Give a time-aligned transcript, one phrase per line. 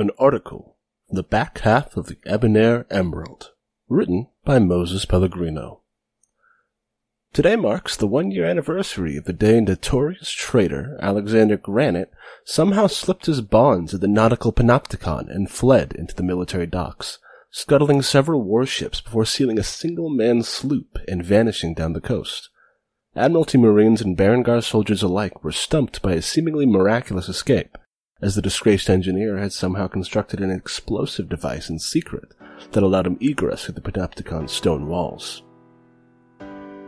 [0.00, 0.78] An article
[1.10, 3.50] the back half of the Ebonheir Emerald,
[3.86, 5.82] written by Moses Pellegrino.
[7.34, 12.10] Today marks the one year anniversary of the day notorious traitor Alexander Granite
[12.46, 17.18] somehow slipped his bonds at the nautical panopticon and fled into the military docks,
[17.50, 22.48] scuttling several warships before sealing a single man sloop and vanishing down the coast.
[23.14, 27.76] Admiralty Marines and Berengar soldiers alike were stumped by his seemingly miraculous escape,
[28.22, 32.34] as the disgraced engineer had somehow constructed an explosive device in secret
[32.72, 35.42] that allowed him egress through the Panopticon's stone walls.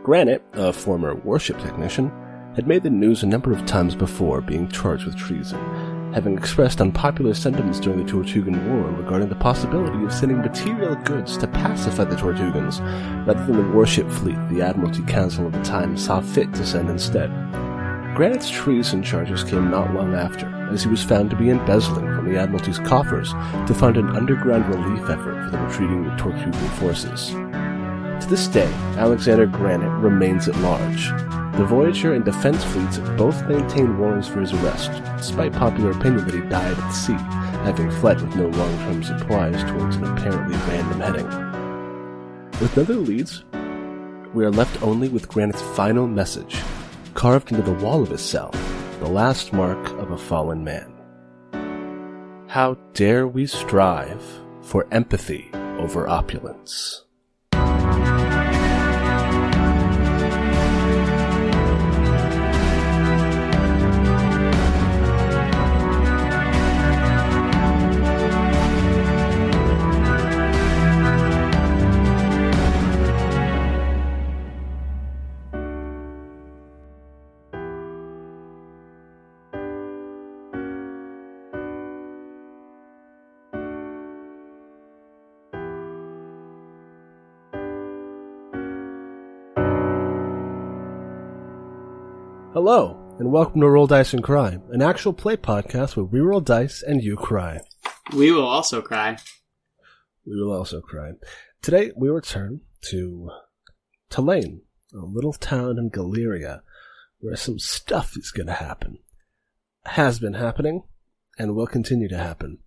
[0.03, 2.11] Granite, a former warship technician,
[2.55, 5.57] had made the news a number of times before being charged with treason,
[6.13, 11.35] having expressed unpopular sentiments during the Tortugan War regarding the possibility of sending material goods
[11.37, 12.79] to pacify the Tortugans,
[13.25, 16.89] rather than the warship fleet the Admiralty Council at the time saw fit to send
[16.89, 17.31] instead.
[18.15, 22.25] Granite's treason charges came not long after, as he was found to be embezzling from
[22.25, 23.31] the Admiralty's coffers
[23.67, 27.29] to fund an underground relief effort for the retreating Tortugan forces.
[27.29, 31.09] To this day, Alexander Granite remains at large.
[31.57, 36.25] The Voyager and Defense fleets have both maintained warrants for his arrest, despite popular opinion
[36.25, 37.13] that he died at sea,
[37.63, 41.27] having fled with no long-term supplies towards an apparently random heading.
[42.59, 43.43] With no other leads,
[44.33, 46.59] we are left only with Granite's final message,
[47.13, 48.51] carved into the wall of his cell,
[49.03, 50.89] the last mark of a fallen man.
[52.47, 54.23] How dare we strive
[54.61, 57.03] for empathy over opulence?
[92.53, 96.39] Hello, and welcome to Roll Dice and Cry, an actual play podcast where we roll
[96.39, 97.59] dice and you cry.
[98.15, 99.17] We will also cry.
[100.23, 101.13] We will also cry.
[101.63, 103.31] Today we return to
[104.11, 104.61] Tulane,
[104.93, 106.61] a little town in Galeria,
[107.17, 108.99] where some stuff is going to happen.
[109.85, 110.83] Has been happening,
[111.39, 112.59] and will continue to happen.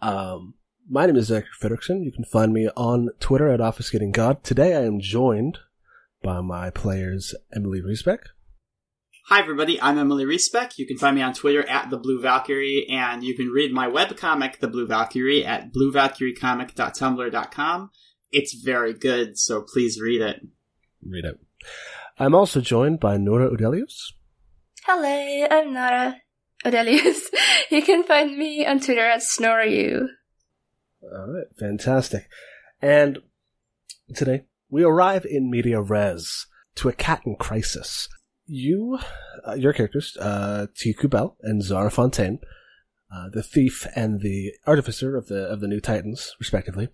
[0.00, 0.54] Um,
[0.90, 2.04] my name is Zachary Fredrickson.
[2.04, 4.42] You can find me on Twitter at Obfuscating God.
[4.42, 5.58] Today I am joined
[6.20, 8.22] by my players Emily Riesbeck.
[9.28, 9.82] Hi, everybody.
[9.82, 10.78] I'm Emily Riesbeck.
[10.78, 13.88] You can find me on Twitter at The Blue Valkyrie, and you can read my
[13.88, 17.90] webcomic, The Blue Valkyrie, at bluevalkyriecomic.tumblr.com.
[18.30, 20.46] It's very good, so please read it.
[21.04, 21.40] Read it.
[22.20, 24.12] I'm also joined by Nora Udelius.
[24.84, 26.18] Hello, I'm Nora
[26.64, 27.22] Odelius.
[27.72, 30.06] You can find me on Twitter at SnoreYou.
[31.02, 32.28] All right, fantastic.
[32.80, 33.18] And
[34.14, 38.08] today we arrive in media res to a cat in crisis
[38.46, 38.98] you,
[39.46, 42.38] uh, your characters, uh, Tuku Bell and Zara Fontaine,
[43.14, 46.88] uh, the thief and the artificer of the of the new Titans, respectively,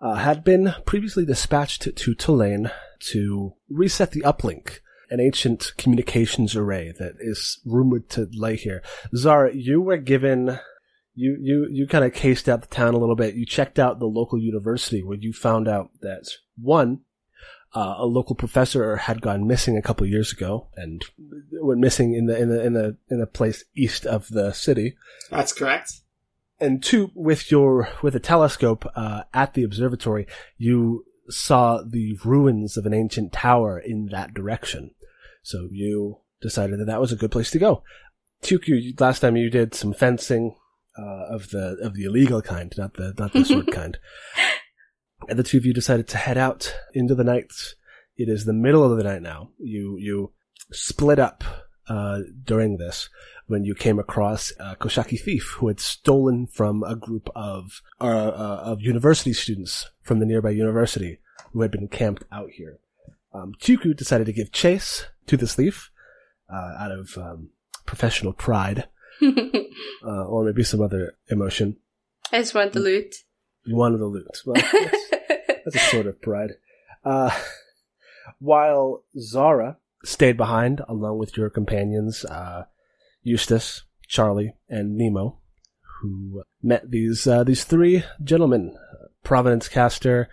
[0.00, 2.70] uh, had been previously dispatched to, to Tulane
[3.10, 4.78] to reset the uplink,
[5.10, 8.82] an ancient communications array that is rumored to lay here.
[9.16, 10.58] Zara, you were given.
[11.16, 13.36] You, you, you kind of cased out the town a little bit.
[13.36, 16.24] You checked out the local university where you found out that
[16.60, 17.02] one,
[17.74, 21.04] uh, a local professor had gone missing a couple years ago and
[21.52, 24.96] went missing in the in the in the in a place east of the city.
[25.30, 25.92] That's correct.
[26.60, 30.26] And two, with your with a telescope uh, at the observatory,
[30.56, 34.92] you saw the ruins of an ancient tower in that direction.
[35.42, 37.82] So you decided that that was a good place to go.
[38.42, 40.54] Tuku, last time you did some fencing
[40.96, 43.98] uh, of the of the illegal kind, not the not the sword kind.
[45.28, 47.52] And the two of you decided to head out into the night.
[48.16, 49.50] It is the middle of the night now.
[49.58, 50.32] You you
[50.72, 51.44] split up
[51.88, 53.08] uh, during this
[53.46, 58.04] when you came across a Koshaki thief who had stolen from a group of uh,
[58.04, 61.18] uh, of university students from the nearby university
[61.52, 62.78] who had been camped out here.
[63.32, 65.90] Um, Tuku decided to give chase to this thief
[66.52, 67.50] uh, out of um,
[67.84, 68.88] professional pride,
[69.22, 71.76] uh, or maybe some other emotion.
[72.32, 73.14] I just want the loot.
[73.64, 74.42] You wanted the loot.
[74.44, 75.10] Well, that's,
[75.64, 76.52] that's a sort of pride.
[77.04, 77.30] Uh,
[78.38, 82.64] while Zara stayed behind along with your companions, uh,
[83.22, 85.38] Eustace, Charlie, and Nemo,
[86.00, 88.76] who met these uh, these three gentlemen:
[89.22, 90.28] Providence Castor,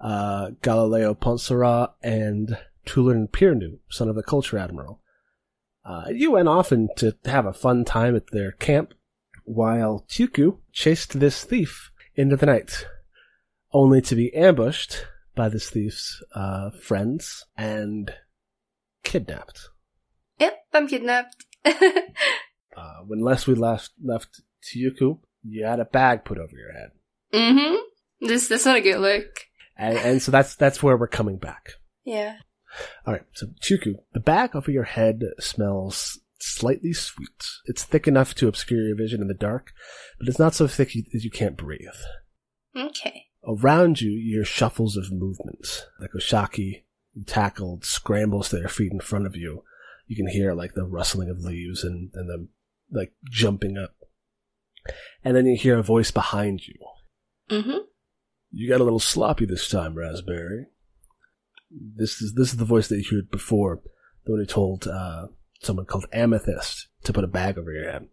[0.00, 2.56] uh, Galileo Ponsera, and
[2.86, 5.00] Tulin Pirnu, son of the Culture Admiral.
[5.84, 8.94] Uh, you went off and to have a fun time at their camp,
[9.44, 12.86] while Tuku chased this thief into the night,
[13.72, 18.12] only to be ambushed by this thief's uh, friends and
[19.04, 19.68] kidnapped.
[20.38, 21.44] Yep, I'm kidnapped.
[22.76, 26.90] Uh, when Leslie left left Tuku, you had a bag put over your head,
[27.32, 27.76] mm-hmm.
[28.20, 29.24] This that's not a good look.
[29.78, 31.70] and, and so that's that's where we're coming back.
[32.04, 32.36] Yeah.
[33.06, 37.44] All right, so Tuku, the bag over your head smells slightly sweet.
[37.66, 39.72] It's thick enough to obscure your vision in the dark,
[40.18, 41.88] but it's not so thick you, that you can't breathe.
[42.76, 43.26] Okay.
[43.46, 45.86] Around you, you hear shuffles of movement.
[46.00, 46.84] Like Oshaki,
[47.26, 49.62] tackled, scrambles to their feet in front of you.
[50.06, 52.48] You can hear like the rustling of leaves and, and them
[52.90, 53.94] like jumping up.
[55.24, 56.74] And then you hear a voice behind you.
[57.50, 57.78] Mm-hmm.
[58.52, 60.66] You got a little sloppy this time, Raspberry.
[61.70, 63.80] This is this is the voice that you heard before,
[64.24, 65.26] the one who told uh,
[65.66, 68.08] someone called Amethyst to put a bag over your head.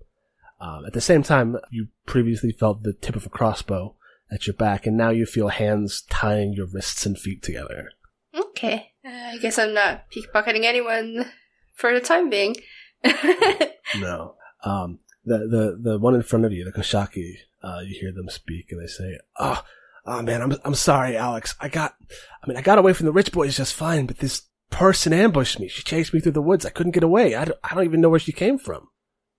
[0.60, 3.96] Um, at the same time, you previously felt the tip of a crossbow
[4.32, 7.90] at your back, and now you feel hands tying your wrists and feet together.
[8.36, 8.92] Okay.
[9.06, 11.32] Uh, I guess I'm not pickpocketing anyone
[11.74, 12.56] for the time being.
[14.00, 14.36] No.
[14.64, 18.30] Um, the, the, the one in front of you, the Koshaki, uh, you hear them
[18.30, 19.64] speak and they say, oh,
[20.06, 21.56] oh man, I'm, I'm sorry, Alex.
[21.60, 21.96] I got,
[22.44, 24.44] I mean, I got away from the rich boys just fine, but this
[24.74, 25.68] person ambushed me.
[25.68, 26.66] She chased me through the woods.
[26.66, 27.36] I couldn't get away.
[27.36, 28.90] I don't, I don't even know where she came from.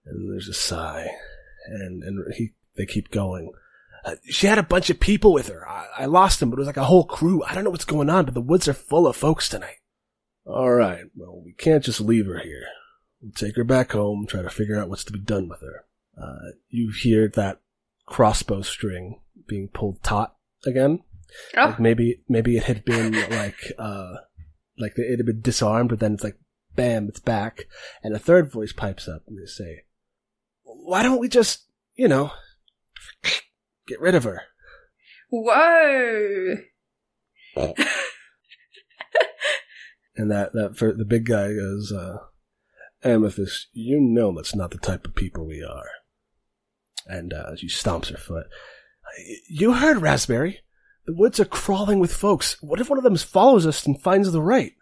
[0.07, 1.09] And there's a sigh
[1.67, 3.53] and, and he, they keep going.
[4.05, 5.67] Uh, she had a bunch of people with her.
[5.69, 7.43] I, I lost them, but it was like a whole crew.
[7.43, 9.77] I don't know what's going on, but the woods are full of folks tonight.
[10.47, 11.05] All right.
[11.17, 12.67] Well, we can't just leave her here.
[13.23, 15.85] We'll take her back home, try to figure out what's to be done with her.
[16.21, 17.61] Uh, you hear that
[18.07, 20.37] crossbow string being pulled taut
[20.67, 21.03] again.
[21.57, 24.17] oh, Like maybe, maybe it had been like, uh,
[24.79, 26.39] like it had been disarmed, but then it's like,
[26.75, 27.67] bam, it's back.
[28.03, 29.85] And a third voice pipes up and they say,
[30.63, 32.33] why don't we just, you know,
[33.87, 34.43] get rid of her?
[35.31, 36.57] whoa.
[40.17, 42.19] And that, that for the big guy goes, uh,
[43.03, 45.89] Amethyst, you know that's not the type of people we are.
[47.07, 48.47] And, uh, she stomps her foot.
[49.49, 50.61] You heard, Raspberry.
[51.07, 52.57] The woods are crawling with folks.
[52.63, 54.75] What if one of them follows us and finds the right?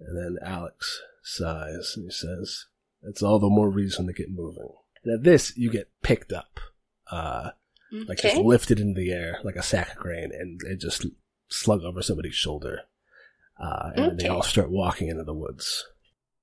[0.00, 2.66] And then Alex sighs and he says,
[3.02, 4.70] that's all the more reason to get moving.
[5.04, 6.58] And at this, you get picked up,
[7.10, 7.50] uh,
[7.92, 11.06] like just lifted into the air like a sack of grain and it just
[11.48, 12.80] slung over somebody's shoulder.
[13.62, 15.86] Uh, and then they all start walking into the woods.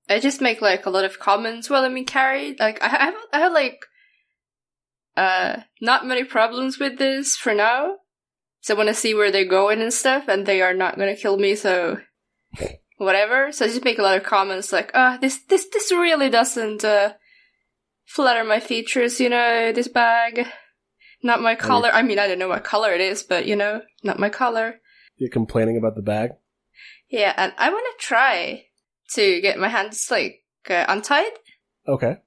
[0.10, 2.60] I just make like a lot of comments while I'm being carried.
[2.60, 3.86] Like I have, I have like,
[5.18, 7.98] uh, not many problems with this for now.
[8.62, 11.16] So I want to see where they're going and stuff, and they are not gonna
[11.16, 11.56] kill me.
[11.56, 11.98] So
[12.98, 13.52] whatever.
[13.52, 16.86] So I just make a lot of comments like, ah, this, this, this really doesn't
[16.86, 17.14] uh,
[18.06, 19.20] flatter my features.
[19.20, 20.46] You know, this bag,
[21.24, 21.90] not my color.
[21.92, 24.80] I mean, I don't know what color it is, but you know, not my color.
[25.18, 26.32] You're complaining about the bag?
[27.10, 28.66] Yeah, and I want to try
[29.16, 31.34] to get my hands like uh, untied.
[31.88, 32.18] Okay.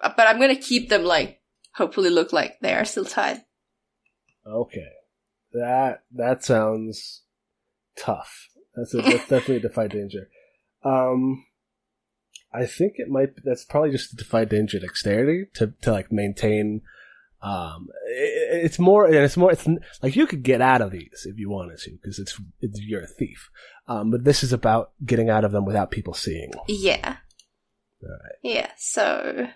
[0.00, 1.40] Uh, but I'm gonna keep them like
[1.74, 3.42] hopefully look like they are still tied.
[4.46, 4.88] Okay.
[5.54, 7.22] That that sounds
[7.96, 8.48] tough.
[8.74, 10.28] That's a, that's definitely a defy danger.
[10.84, 11.46] Um
[12.52, 16.82] I think it might that's probably just a defy danger dexterity to to like maintain
[17.40, 19.66] um it, it's more and it's more it's
[20.02, 23.04] like you could get out of these if you wanted to because it's, it's you're
[23.04, 23.48] a thief.
[23.86, 26.50] Um but this is about getting out of them without people seeing.
[26.66, 27.18] Yeah.
[28.02, 28.38] Alright.
[28.42, 28.72] Yeah.
[28.76, 29.46] So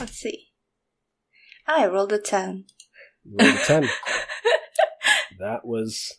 [0.00, 0.48] let's see.
[1.66, 2.64] I rolled a ten.
[3.38, 3.88] A 10.
[5.38, 6.12] that was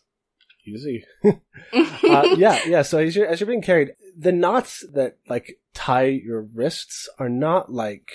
[0.66, 1.04] easy.
[1.24, 1.32] uh,
[2.36, 2.82] yeah, yeah.
[2.82, 7.28] So as you're as you're being carried, the knots that like tie your wrists are
[7.28, 8.08] not like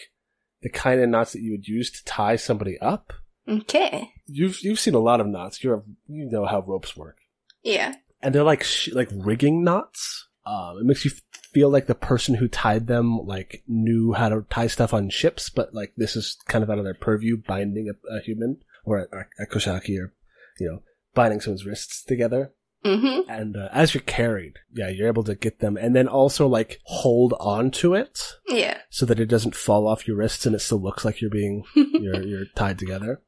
[0.62, 3.14] the kind of knots that you would use to tie somebody up.
[3.48, 4.12] Okay.
[4.28, 5.64] You've you've seen a lot of knots.
[5.64, 7.18] You're you know how ropes work,
[7.64, 7.96] Yeah.
[8.22, 10.28] and they're like sh- like rigging knots.
[10.46, 11.22] Um, it makes you f-
[11.54, 15.50] feel like the person who tied them like knew how to tie stuff on ships,
[15.50, 19.00] but like this is kind of out of their purview, binding a, a human or
[19.12, 20.14] a, a koshaki or
[20.60, 22.52] you know binding someone's wrists together.
[22.86, 23.30] Mm-hmm.
[23.30, 26.80] and uh, as you're carried, yeah, you're able to get them, and then also like
[26.84, 28.80] hold on to it Yeah.
[28.90, 31.64] so that it doesn't fall off your wrists, and it still looks like you're being
[31.76, 33.22] you're you're tied together.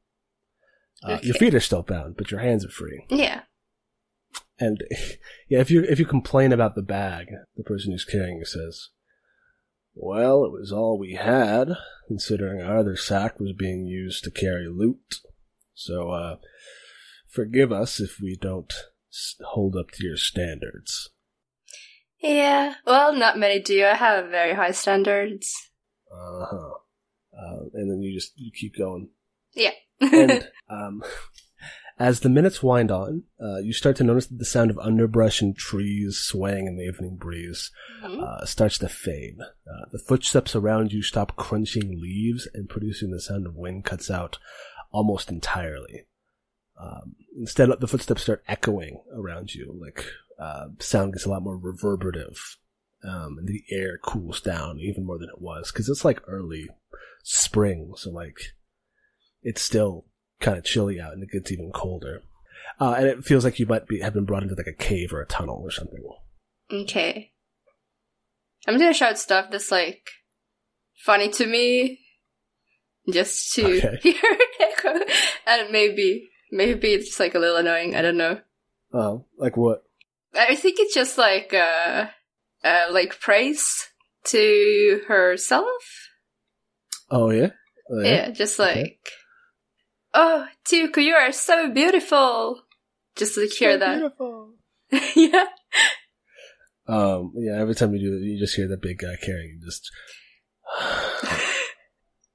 [1.02, 3.04] Uh, Your feet are still bound, but your hands are free.
[3.08, 3.42] Yeah.
[4.58, 4.82] And
[5.48, 8.90] yeah, if you if you complain about the bag, the person who's carrying it says,
[9.94, 11.70] "Well, it was all we had,
[12.08, 15.16] considering our other sack was being used to carry loot.
[15.76, 16.36] So, uh,
[17.28, 18.72] forgive us if we don't
[19.52, 21.10] hold up to your standards."
[22.20, 22.74] Yeah.
[22.86, 23.84] Well, not many do.
[23.84, 25.52] I have very high standards.
[26.10, 26.70] Uh huh.
[27.38, 29.10] uh, and then you just you keep going.
[29.54, 29.72] Yeah.
[30.00, 31.02] and um,
[31.98, 35.40] as the minutes wind on, uh, you start to notice that the sound of underbrush
[35.42, 37.70] and trees swaying in the evening breeze
[38.02, 38.22] Mhm.
[38.22, 39.38] uh, starts to fade.
[39.40, 44.10] Uh, the footsteps around you stop crunching leaves and producing the sound of wind cuts
[44.10, 44.38] out
[44.96, 46.06] almost entirely.
[46.80, 50.04] Um, instead, the footsteps start echoing around you, like
[50.40, 52.38] uh, sound gets a lot more reverberative,
[53.04, 56.68] um, and the air cools down even more than it was because it's like early
[57.22, 58.38] spring, so like
[59.42, 60.04] it's still
[60.40, 62.22] kind of chilly out, and it gets even colder.
[62.80, 65.12] Uh, and it feels like you might be have been brought into like a cave
[65.12, 66.02] or a tunnel or something.
[66.72, 67.32] Okay.
[68.66, 70.10] I'm gonna shout stuff that's like
[71.04, 72.00] funny to me,
[73.10, 73.98] just to Okay.
[74.02, 74.38] hear
[75.46, 77.94] and maybe maybe it's just like a little annoying.
[77.94, 78.40] I don't know.
[78.92, 79.84] Oh, like what?
[80.34, 82.06] I think it's just like uh,
[82.64, 83.88] uh like praise
[84.24, 86.10] to herself.
[87.10, 87.50] Oh yeah,
[87.90, 88.80] oh, Yeah, just Okay.
[88.80, 89.08] like,
[90.14, 92.62] oh, Tuku, you are so beautiful.
[93.14, 93.98] Just to hear that.
[93.98, 94.54] Beautiful.
[95.14, 95.46] yeah.
[96.88, 99.90] Um, yeah, every time you do that, you just hear that big guy carrying just.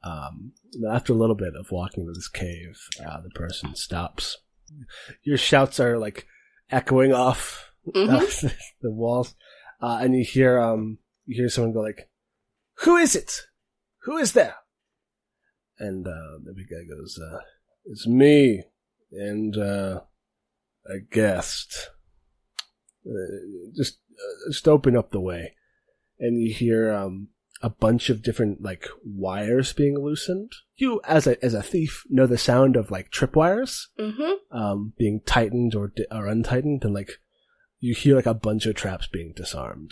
[0.03, 0.53] um,
[0.89, 4.37] after a little bit of walking to this cave, uh, the person stops.
[5.23, 6.27] Your shouts are like
[6.69, 8.41] echoing off hmm off
[8.81, 9.35] the walls,
[9.81, 12.09] uh, and you hear um, you hear someone go like,
[12.79, 13.41] "Who is it?
[14.03, 14.55] Who is there?"
[15.79, 17.39] And uh, the big guy goes, uh,
[17.85, 18.63] "It's me,
[19.11, 20.01] and uh,
[20.87, 21.89] a guest."
[23.05, 25.55] Uh, just uh, just open up the way
[26.21, 27.27] and you hear um
[27.63, 30.51] a bunch of different like wires being loosened.
[30.75, 35.21] You as a as a thief know the sound of like tripwires hmm um being
[35.25, 37.11] tightened or di- or untightened and like
[37.79, 39.91] you hear like a bunch of traps being disarmed.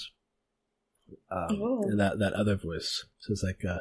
[1.31, 1.83] Um, Oh.
[1.83, 3.79] and that that other voice says like uh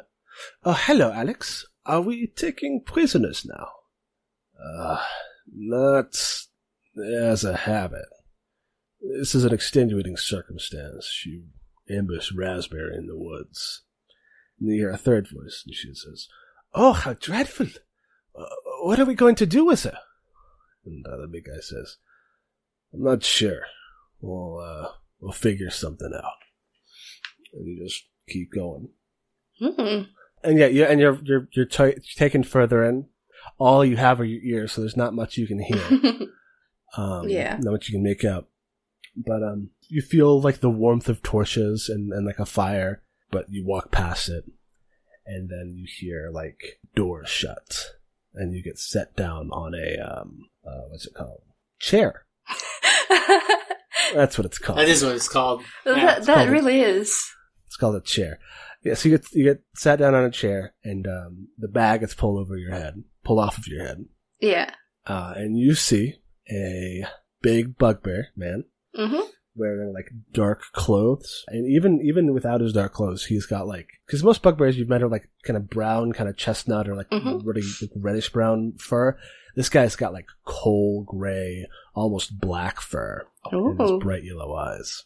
[0.63, 1.65] oh hello alex.
[1.85, 3.69] Are we taking prisoners now?
[4.63, 5.01] Uh
[5.51, 6.15] not
[7.03, 8.05] as a habit.
[9.01, 11.23] This is an extenuating circumstance.
[11.25, 11.43] You
[11.89, 13.83] ambush Raspberry in the woods.
[14.59, 16.27] And you hear a third voice, and she says,
[16.73, 17.67] Oh, how dreadful!
[18.37, 18.45] Uh,
[18.83, 19.97] what are we going to do with her?
[20.85, 21.97] And uh, the big guy says,
[22.93, 23.61] I'm not sure.
[24.21, 26.23] We'll, uh, we'll figure something out.
[27.53, 28.89] And you just keep going.
[29.59, 30.03] hmm
[30.43, 33.07] And yeah, you and you're, you're, you're t- taken further in.
[33.57, 36.27] All you have are your ears, so there's not much you can hear.
[36.97, 37.55] Um, Yeah.
[37.61, 38.47] Not much you can make out.
[39.15, 43.45] But um, you feel like the warmth of torches and, and like a fire, but
[43.49, 44.45] you walk past it,
[45.25, 47.95] and then you hear like doors shut,
[48.33, 51.41] and you get set down on a um, uh, what's it called?
[51.79, 52.25] Chair.
[54.13, 54.79] That's what it's called.
[54.79, 55.63] That is what it's called.
[55.85, 57.15] Yeah, that it's that called- really is.
[57.67, 58.39] It's called a chair.
[58.83, 61.99] Yeah, so you get you get sat down on a chair, and um, the bag
[61.99, 64.05] gets pulled over your head, pulled off of your head,
[64.39, 64.73] Yeah.
[65.05, 66.15] uh, and you see
[66.49, 67.05] a
[67.41, 68.63] big bugbear man
[68.95, 69.19] hmm
[69.59, 74.23] wearing like dark clothes, and even even without his dark clothes, he's got like because
[74.23, 77.41] most bugbears you've met are like kind of brown, kind of chestnut, or like Mhm.
[77.45, 79.17] really like, reddish brown fur.
[79.55, 85.03] This guy's got like coal gray, almost black fur, and his bright yellow eyes,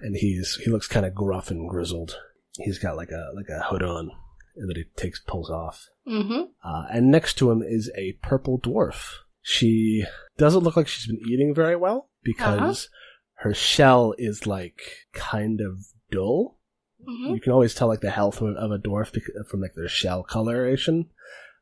[0.00, 2.16] and he's he looks kind of gruff and grizzled.
[2.58, 4.10] He's got like a like a hood on
[4.56, 5.88] and that he takes pulls off.
[6.06, 9.16] hmm Uh, and next to him is a purple dwarf.
[9.42, 10.04] She
[10.38, 12.88] doesn't look like she's been eating very well because
[13.36, 14.80] her shell is like
[15.12, 16.58] kind of dull.
[17.06, 19.16] hmm You can always tell like the health of, of a dwarf
[19.48, 21.10] from like their shell coloration,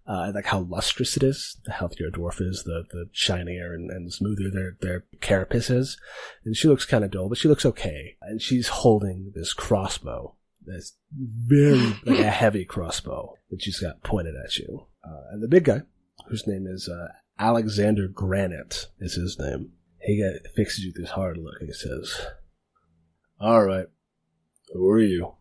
[0.07, 1.59] uh, like how lustrous it is.
[1.65, 5.99] The healthier a dwarf is, the the shinier and, and smoother their their carapace is.
[6.45, 8.17] And she looks kind of dull, but she looks okay.
[8.23, 10.35] And she's holding this crossbow.
[10.67, 14.87] That's very like a heavy crossbow that she's got pointed at you.
[15.05, 15.83] Uh, and the big guy,
[16.29, 19.73] whose name is uh, Alexander Granite, is his name.
[20.05, 22.27] He got, fixes you this hard look and he says,
[23.41, 23.87] "All right,
[24.73, 25.35] who are you?"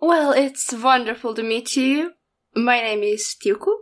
[0.00, 2.12] Well, it's wonderful to meet you.
[2.54, 3.74] My name is Tyuku.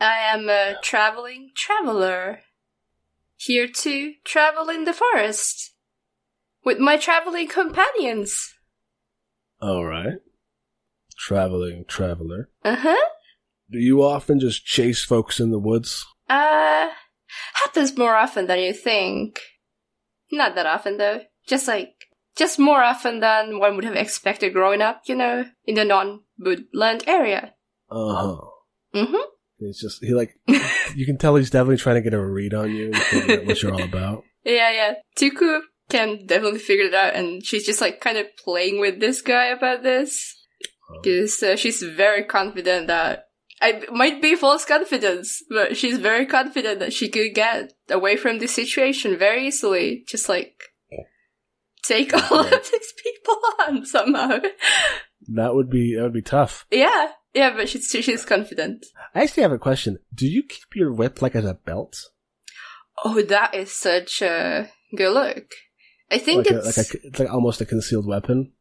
[0.00, 2.42] I am a traveling traveler.
[3.36, 5.72] Here to travel in the forest.
[6.64, 8.54] With my traveling companions.
[9.60, 10.18] All right,
[11.18, 12.50] traveling traveler.
[12.64, 13.08] Uh huh.
[13.70, 16.06] Do you often just chase folks in the woods?
[16.30, 16.90] Uh,
[17.54, 19.40] happens more often than you think.
[20.30, 21.20] Not that often though.
[21.46, 21.94] Just like,
[22.36, 27.04] just more often than one would have expected growing up, you know, in the non-woodland
[27.06, 27.54] area.
[27.90, 28.36] Uh huh.
[28.94, 29.28] Mm-hmm.
[29.58, 30.38] It's just he like
[30.94, 33.72] you can tell he's definitely trying to get a read on you and what you're
[33.72, 34.24] all about.
[34.46, 34.94] Yeah, yeah.
[35.18, 35.58] Tuku
[35.90, 39.46] can definitely figure it out, and she's just like kind of playing with this guy
[39.46, 40.36] about this.
[41.02, 43.25] Because uh, she's very confident that
[43.60, 48.38] I might be false confidence, but she's very confident that she could get away from
[48.38, 50.04] this situation very easily.
[50.06, 50.62] Just like
[51.82, 53.36] take all of these people
[53.66, 54.38] on somehow.
[55.28, 56.66] That would be that would be tough.
[56.70, 58.84] Yeah, yeah, but she's she's confident.
[59.14, 59.98] I actually have a question.
[60.14, 61.96] Do you keep your whip like as a belt?
[63.04, 65.50] Oh, that is such a good look.
[66.10, 68.52] I think Like a, it's like a it's like almost a concealed weapon.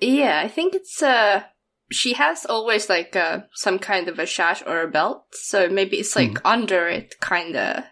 [0.00, 0.40] yeah.
[0.42, 1.42] I think it's uh
[1.90, 5.98] she has always like uh some kind of a sash or a belt, so maybe
[5.98, 7.90] it's like under it, kinda.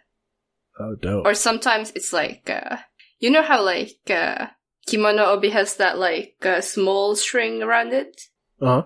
[0.78, 1.24] Oh, dope.
[1.26, 2.78] Or sometimes it's like uh
[3.20, 4.48] you know how like uh
[4.86, 8.20] kimono obi has that like uh, small string around it,
[8.60, 8.82] Uh huh.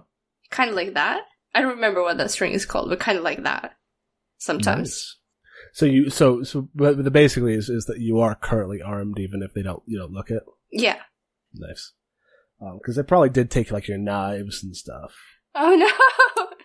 [0.50, 1.22] kind of like that.
[1.54, 3.76] I don't remember what that string is called, but kind of like that.
[4.36, 4.88] Sometimes.
[4.90, 5.14] Nice.
[5.72, 9.42] So you so so but the basically is is that you are currently armed even
[9.42, 10.42] if they don't you don't look it.
[10.70, 11.00] Yeah.
[11.54, 11.92] Nice.
[12.60, 15.14] Because they probably did take like your knives and stuff.
[15.54, 16.46] Oh no.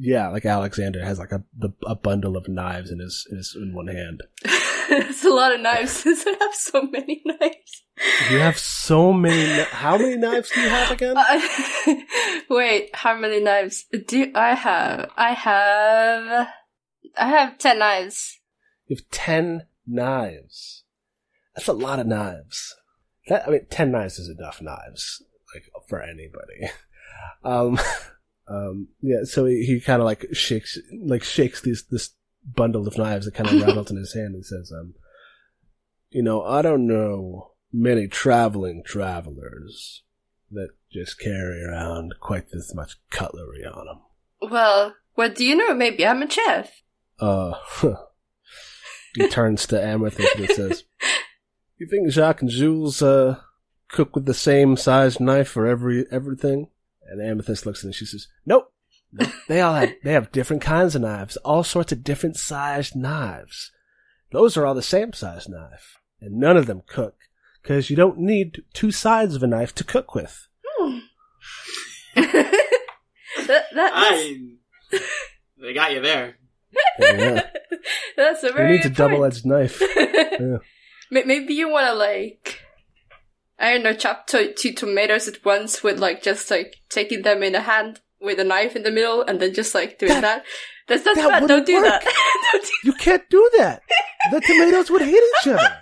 [0.00, 3.56] Yeah, like Alexander has like a the, a bundle of knives in his, in his
[3.60, 4.22] in one hand.
[4.44, 7.82] it's a lot of knives since I have so many knives.
[8.30, 9.64] You have so many.
[9.64, 11.16] How many knives do you have again?
[11.88, 11.94] Uh,
[12.48, 15.10] Wait, how many knives do I have?
[15.16, 16.48] I have.
[17.18, 18.38] I have ten knives.
[18.86, 20.84] You have ten knives.
[21.56, 22.76] That's a lot of knives.
[23.28, 25.22] That I mean, ten knives is enough knives,
[25.54, 26.70] like for anybody.
[27.44, 27.78] Um,
[28.48, 29.24] um, yeah.
[29.24, 32.10] So he, he kind of like shakes, like shakes these this
[32.44, 34.94] bundle of knives that kind of rattles in his hand and says, "Um,
[36.10, 40.02] you know, I don't know many traveling travelers
[40.50, 45.74] that just carry around quite this much cutlery on them." Well, what do you know?
[45.74, 46.82] Maybe I'm a chef.
[47.18, 47.54] Uh,
[49.14, 50.84] he turns to Amethyst and says,
[51.78, 53.40] "You think Jacques and Jules uh
[53.88, 56.68] cook with the same sized knife for every everything?"
[57.06, 58.72] And Amethyst looks at him and she says, "Nope,
[59.12, 59.30] nope.
[59.48, 63.72] They all have they have different kinds of knives, all sorts of different sized knives.
[64.30, 67.16] Those are all the same size knife, and none of them cook
[67.62, 70.48] because you don't need two sides of a knife to cook with."
[70.78, 70.98] Hmm.
[72.14, 74.38] that, that, I.
[75.60, 76.36] They got you there.
[76.98, 77.46] Yeah.
[78.16, 79.80] that's a Who very needs a double-edged knife?
[79.80, 80.58] Yeah.
[81.10, 82.60] May- Maybe you want to like,
[83.58, 87.42] I don't know, chop to- two tomatoes at once with like just like taking them
[87.42, 90.44] in a hand with a knife in the middle and then just like doing that.
[90.88, 91.48] That's not that bad.
[91.48, 92.02] Don't do that.
[92.52, 93.82] Don't do You can't do that.
[94.30, 95.76] The tomatoes would hit each other.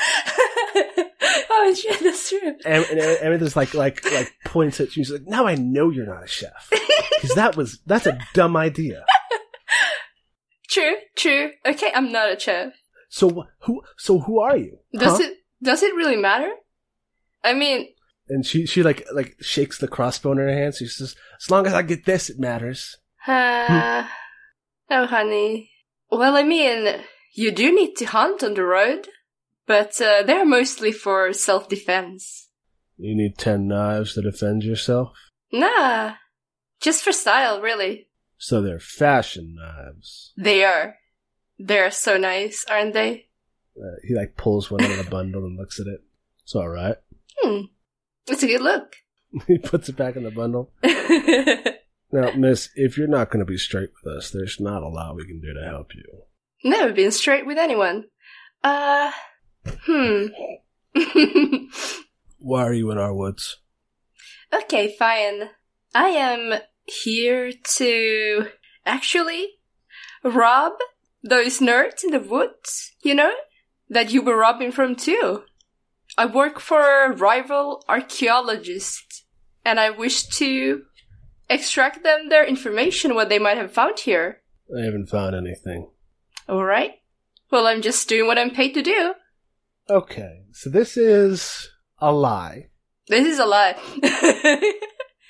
[1.50, 2.54] oh shit, that's true.
[2.64, 5.04] And, and Amethyst like like like points at you.
[5.04, 6.70] She's like, "Now I know you're not a chef
[7.20, 9.04] because that was that's a dumb idea."
[10.70, 11.50] True, true.
[11.66, 12.72] Okay, I'm not a chef.
[13.08, 14.78] So who so who are you?
[14.92, 15.24] Does Huh?
[15.24, 16.50] it does it really matter?
[17.42, 17.88] I mean,
[18.28, 20.74] And she she like like shakes the crossbow in her hand.
[20.74, 24.06] She says, "As long as I get this, it matters." uh,
[24.90, 25.70] oh honey.
[26.10, 27.02] Well, I mean,
[27.34, 29.08] you do need to hunt on the road,
[29.66, 32.48] but uh, they're mostly for self-defense.
[32.96, 35.12] You need ten knives to defend yourself.
[35.52, 36.14] Nah,
[36.80, 38.08] just for style, really.
[38.38, 40.32] So they're fashion knives.
[40.36, 40.96] They are.
[41.58, 43.26] They're so nice, aren't they?
[43.76, 46.00] Uh, he like pulls one out of the bundle and looks at it.
[46.42, 46.96] It's all right.
[47.40, 47.66] Hmm.
[48.26, 48.96] It's a good look.
[49.46, 50.72] he puts it back in the bundle.
[52.10, 55.14] Now, Miss, if you're not going to be straight with us, there's not a lot
[55.14, 56.22] we can do to help you.
[56.64, 58.06] Never been straight with anyone.
[58.64, 59.12] Uh,
[59.66, 60.26] hmm.
[62.38, 63.58] Why are you in our woods?
[64.52, 65.50] okay, fine.
[65.94, 68.46] I am here to
[68.86, 69.48] actually
[70.24, 70.72] rob
[71.22, 73.32] those nerds in the woods, you know?
[73.90, 75.44] That you were robbing from too.
[76.16, 79.24] I work for a rival archaeologist,
[79.64, 80.82] and I wish to
[81.48, 84.42] extract them their information, what they might have found here.
[84.78, 85.90] I haven't found anything.
[86.48, 86.92] Alright?
[87.50, 89.14] Well, I'm just doing what I'm paid to do.
[89.88, 92.68] Okay, so this is a lie.
[93.08, 93.76] This is a lie.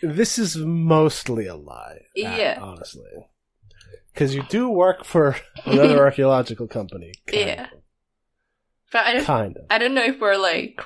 [0.00, 1.98] This is mostly a lie.
[2.02, 2.58] uh, Yeah.
[2.62, 3.26] honestly.
[4.18, 7.12] Because you do work for another archaeological company.
[7.32, 7.68] Yeah.
[8.90, 9.66] but I don't, Kind of.
[9.70, 10.80] I don't know if we're like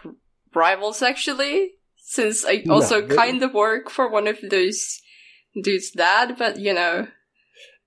[0.55, 5.01] rivals actually, since I No, also they- kind of work for one of those
[5.63, 7.07] dudes' dad, but you know.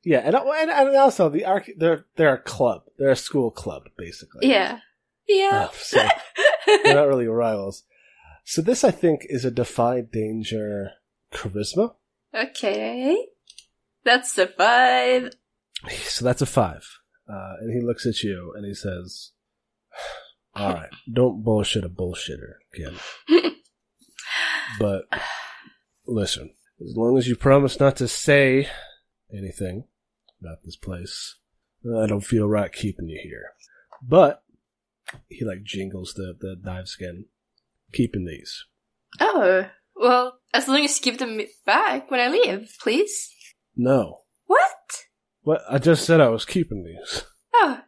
[0.03, 2.83] Yeah, and, and, and also the arch- they're they're a club.
[2.97, 4.47] They're a school club, basically.
[4.49, 4.79] Yeah.
[5.27, 5.67] Yeah.
[5.69, 6.07] Oh, so
[6.83, 7.83] they're not really rivals.
[8.43, 10.91] So this, I think, is a defy danger
[11.33, 11.95] charisma.
[12.33, 13.25] okay.
[14.05, 15.33] That's a five.
[16.03, 16.87] So that's a five.
[17.29, 19.31] Uh, and he looks at you and he says,
[20.55, 22.93] "All right, don't bullshit a bullshitter, kid.
[24.79, 25.03] But
[26.05, 28.67] listen, as long as you promise not to say
[29.33, 29.85] anything
[30.41, 31.35] about this place.
[31.85, 33.51] I don't feel right keeping you here.
[34.01, 34.43] But
[35.29, 37.25] he like jingles the the dive skin,
[37.93, 38.65] keeping these.
[39.19, 43.29] Oh, well, as long as you give them back when I leave, please.
[43.77, 45.03] No, What?
[45.41, 47.23] what I just said I was keeping these.
[47.53, 47.81] Oh.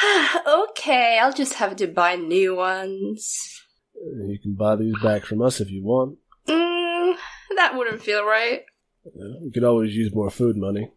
[0.70, 3.60] okay, I'll just have to buy new ones.
[3.94, 6.18] You can buy these back from us if you want.
[6.48, 7.16] Mm,
[7.56, 8.62] that wouldn't feel right.
[9.06, 10.92] Uh, We could always use more food money.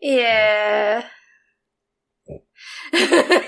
[0.00, 1.06] Yeah.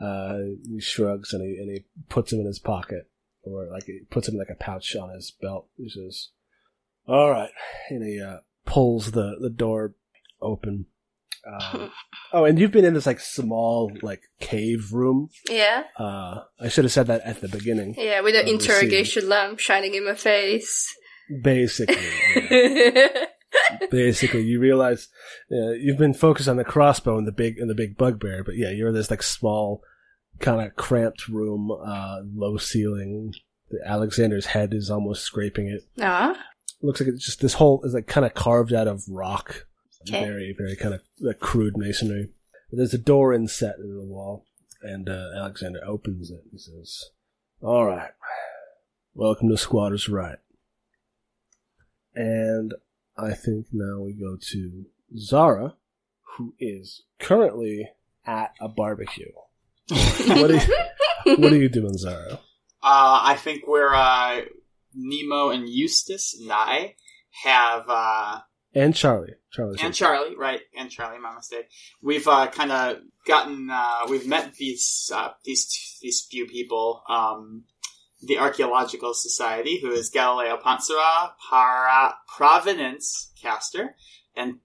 [0.00, 3.08] Uh, he shrugs and he and he puts them in his pocket,
[3.44, 5.68] or like he puts them in like a pouch on his belt.
[5.76, 6.28] He says,
[7.06, 7.50] "All right,"
[7.90, 9.94] and he uh, pulls the the door
[10.40, 10.86] open.
[11.46, 11.90] Um,
[12.32, 15.28] oh, and you've been in this like small like cave room.
[15.50, 17.94] yeah, Uh, I should have said that at the beginning.
[17.98, 20.86] yeah, with an interrogation lamp shining in my face.
[21.42, 21.96] Basically,
[22.50, 23.08] yeah.
[23.90, 25.08] basically, you realize
[25.52, 28.56] uh, you've been focused on the crossbow and the big and the big bugbear, but
[28.56, 29.82] yeah, you're this like small,
[30.40, 33.34] kind of cramped room, uh, low ceiling.
[33.84, 35.84] Alexander's head is almost scraping it.
[36.00, 36.36] ah,
[36.82, 39.66] looks like it's just this whole is like kind of carved out of rock.
[40.06, 40.22] Okay.
[40.22, 42.28] Very, very kind of like crude masonry.
[42.70, 44.44] There's a door inset in the wall,
[44.82, 47.10] and uh, Alexander opens it and says,
[47.62, 48.10] "All right,
[49.14, 50.38] welcome to Squatters' Right."
[52.14, 52.74] And
[53.16, 54.84] I think now we go to
[55.16, 55.74] Zara,
[56.36, 57.90] who is currently
[58.26, 59.32] at a barbecue.
[59.90, 62.40] What are you, what are you doing, Zara?
[62.82, 64.42] Uh, I think where uh,
[64.94, 66.96] Nemo and Eustace and I
[67.44, 68.40] have, uh,
[68.74, 69.34] And Charlie.
[69.52, 69.78] Charlie.
[69.80, 70.60] and Charlie, right?
[70.76, 71.66] And Charlie, my mistake.
[72.02, 77.02] We've uh, kind of gotten, uh, we've met these uh, these these few people.
[77.08, 77.64] Um,
[78.26, 83.94] the Archaeological Society, who is Galileo Pansara, Para, Providence Caster,
[84.34, 84.60] and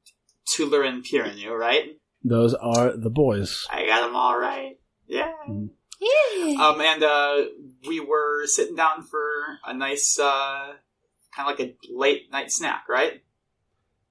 [0.48, 1.98] Tulerin Pirinu, right?
[2.24, 3.68] Those are the boys.
[3.70, 4.79] I got them all right.
[5.10, 5.34] Yeah.
[5.48, 6.56] yeah.
[6.62, 7.42] Um, and uh,
[7.88, 9.20] we were sitting down for
[9.66, 10.74] a nice, uh,
[11.36, 13.22] kind of like a late night snack, right?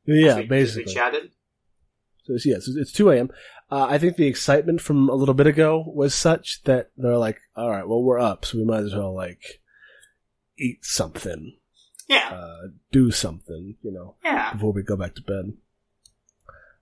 [0.05, 0.85] Yeah, we- basically.
[0.87, 1.31] We chatted.
[2.25, 3.31] So it's, yes, it's 2 a.m.
[3.71, 7.39] Uh, I think the excitement from a little bit ago was such that they're like,
[7.57, 9.63] all right, well, we're up, so we might as well, like,
[10.59, 11.57] eat something,
[12.09, 12.29] Yeah.
[12.31, 14.53] uh, do something, you know, yeah.
[14.53, 15.53] before we go back to bed.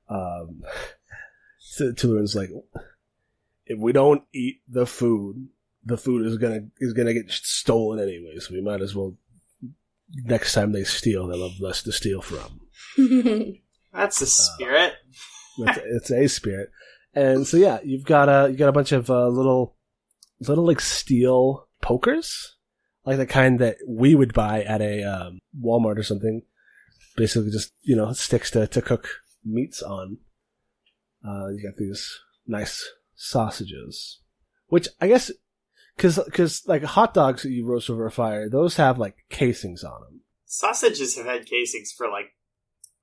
[0.09, 0.63] Um,
[1.59, 2.51] so Tulerin's like,
[3.67, 5.49] if we don't eat the food,
[5.85, 9.17] the food is gonna, is gonna get stolen anyway, so we might as well,
[10.25, 12.61] next time they steal, they'll have less to steal from.
[13.93, 14.95] That's the spirit.
[15.59, 16.71] It's, it's a spirit,
[17.15, 19.75] and so yeah, you've got a you got a bunch of uh, little
[20.41, 22.57] little like steel pokers,
[23.07, 26.43] like the kind that we would buy at a um, Walmart or something.
[27.17, 29.09] Basically, just you know sticks to to cook
[29.45, 30.19] meats on.
[31.27, 34.21] Uh, you got these nice sausages,
[34.69, 35.31] which I guess
[35.97, 39.83] because because like hot dogs that you roast over a fire, those have like casings
[39.83, 40.21] on them.
[40.45, 42.27] Sausages have had casings for like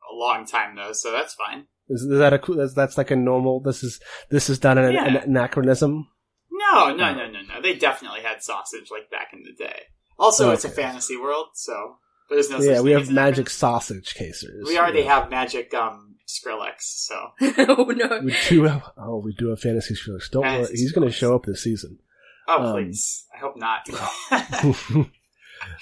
[0.10, 1.66] a long time though, so that's fine.
[1.90, 2.56] Is, is that a cool?
[2.56, 3.60] That's, that's like a normal.
[3.60, 4.00] This is
[4.30, 6.08] this is done in an, anachronism.
[6.52, 7.62] No, no, no, no, no.
[7.62, 9.82] They definitely had sausage like back in the day.
[10.18, 11.98] Also, it's a fantasy world, so
[12.30, 12.60] there's no.
[12.62, 14.66] yeah, we have magic sausage casers.
[14.66, 15.20] We already Yeah.
[15.20, 18.22] have magic um Skrillex, so oh no.
[18.24, 18.84] We do have.
[18.98, 20.32] Oh, we do have fantasy Skrillex.
[20.32, 22.00] Don't worry, he's going to show up this season.
[22.48, 23.88] oh Um, please, I hope not.
[24.32, 25.14] um,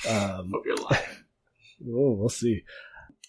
[0.51, 1.03] hope you're lying.
[1.89, 2.63] oh, we'll see.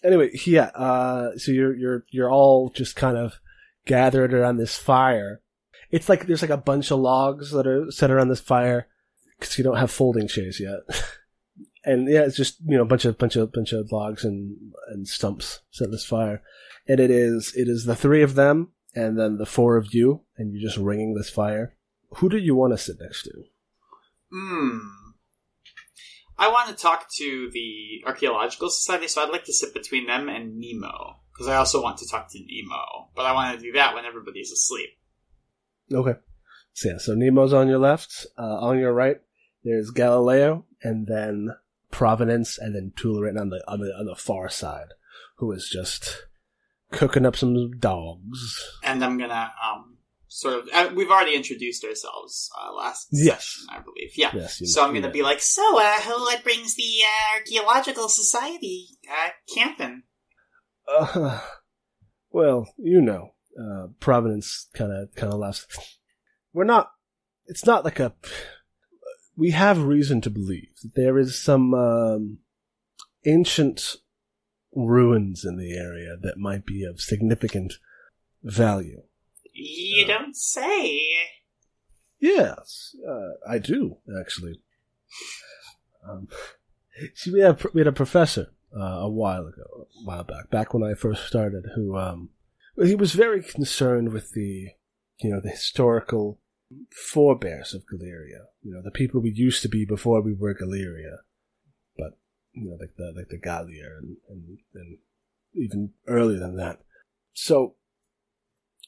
[0.03, 0.71] Anyway, yeah.
[0.75, 3.39] Uh, so you're you're you're all just kind of
[3.85, 5.41] gathered around this fire.
[5.91, 8.87] It's like there's like a bunch of logs that are set around this fire
[9.39, 10.79] because you don't have folding chairs yet.
[11.85, 14.57] and yeah, it's just you know a bunch of bunch of bunch of logs and
[14.89, 16.41] and stumps set this fire.
[16.87, 20.21] And it is it is the three of them and then the four of you,
[20.37, 21.75] and you're just ringing this fire.
[22.17, 23.43] Who do you want to sit next to?
[24.31, 24.77] Hmm.
[26.37, 30.29] I want to talk to the Archaeological Society, so I'd like to sit between them
[30.29, 31.19] and Nemo.
[31.31, 33.09] Because I also want to talk to Nemo.
[33.15, 34.89] But I want to do that when everybody's asleep.
[35.91, 36.19] Okay.
[36.73, 38.25] So yeah, so Nemo's on your left.
[38.37, 39.17] Uh, on your right,
[39.63, 41.55] there's Galileo, and then
[41.91, 44.89] Providence, and then Tulerin on the on the on the far side,
[45.37, 46.25] who is just
[46.93, 48.63] cooking up some dogs.
[48.83, 53.45] And I'm gonna, um, sort of, uh, we've already introduced ourselves, uh, last Yes.
[53.45, 54.11] session, I believe.
[54.15, 54.31] Yeah.
[54.33, 54.61] Yes.
[54.73, 55.13] So I'm gonna know.
[55.13, 60.03] be like, so, uh, who what brings the, uh, Archaeological Society, uh, camping?
[60.87, 61.39] Uh,
[62.31, 65.67] well, you know, uh, Providence kind of kind of laughs.
[66.53, 66.91] We're not.
[67.45, 68.13] It's not like a.
[69.35, 72.39] We have reason to believe that there is some um,
[73.25, 73.95] ancient
[74.75, 77.73] ruins in the area that might be of significant
[78.43, 79.01] value.
[79.53, 80.99] You don't say.
[82.19, 84.59] Yes, uh, I do actually.
[86.07, 86.27] Um,
[87.15, 90.73] see, we had we had a professor uh, a while ago, a while back, back
[90.73, 92.29] when I first started, who um,
[92.81, 94.69] he was very concerned with the,
[95.19, 96.39] you know, the historical
[96.91, 98.45] forebears of Galeria.
[98.63, 101.19] You know, the people we used to be before we were Galeria,
[102.53, 104.97] you know, like the like the Gallier and, and and
[105.53, 106.79] even earlier than that.
[107.33, 107.75] So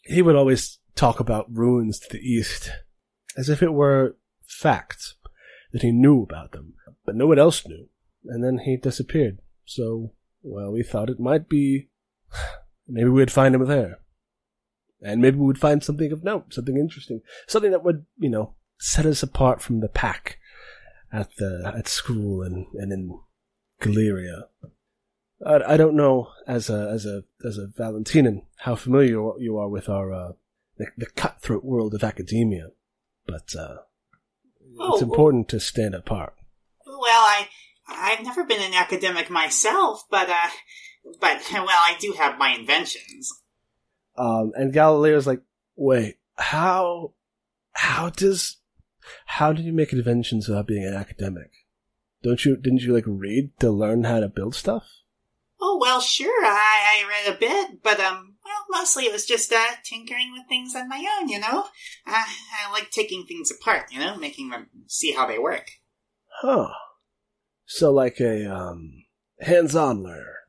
[0.04, 2.72] he would always talk about ruins to the east
[3.36, 4.16] as if it were
[4.48, 5.16] facts
[5.72, 6.74] that he knew about them,
[7.06, 7.88] but no one else knew.
[8.26, 9.40] And then he disappeared.
[9.66, 11.90] So, well, we thought it might be
[12.88, 14.00] maybe we'd find him there.
[15.02, 18.56] And maybe we would find something of note, something interesting, something that would, you know,
[18.80, 20.40] set us apart from the pack
[21.12, 23.20] at the at school and, and in
[23.80, 24.48] Galeria.
[25.46, 29.70] I, I don't know as a as a as a Valentinan how familiar you are
[29.70, 30.32] with our uh,
[30.78, 32.70] the, the cutthroat world of academia,
[33.28, 33.78] but uh,
[34.78, 36.34] Oh, it's important to stand apart.
[36.86, 37.48] Well, I
[37.88, 40.50] I've never been an academic myself, but uh,
[41.20, 43.32] but well, I do have my inventions.
[44.18, 45.42] Um, and Galileo's like,
[45.76, 47.14] wait, how,
[47.74, 48.58] how does,
[49.26, 51.52] how do you make inventions without being an academic?
[52.26, 54.88] Don't you, didn't you like read to learn how to build stuff?
[55.62, 59.54] Oh well, sure, I, I read a bit, but um, well, mostly it was just
[59.54, 61.66] uh tinkering with things on my own, you know.
[62.08, 65.70] Uh, I like taking things apart, you know, making them see how they work.
[66.42, 66.70] Huh.
[67.68, 69.04] So like a, um,
[69.42, 70.40] hands-on learner.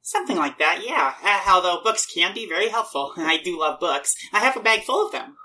[0.00, 1.16] Something like that, yeah.
[1.22, 4.14] Uh, although books can be very helpful, and I do love books.
[4.32, 5.36] I have a bag full of them.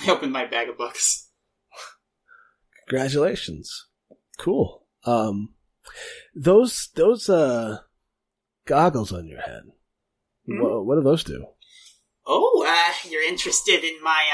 [0.00, 1.28] I opened my bag of books.
[2.88, 3.88] Congratulations.
[4.38, 4.87] Cool.
[5.04, 5.54] Um,
[6.34, 7.78] those, those, uh,
[8.66, 9.62] goggles on your head.
[10.46, 10.62] Hmm?
[10.62, 11.46] What, what do those do?
[12.26, 14.24] Oh, uh, you're interested in my,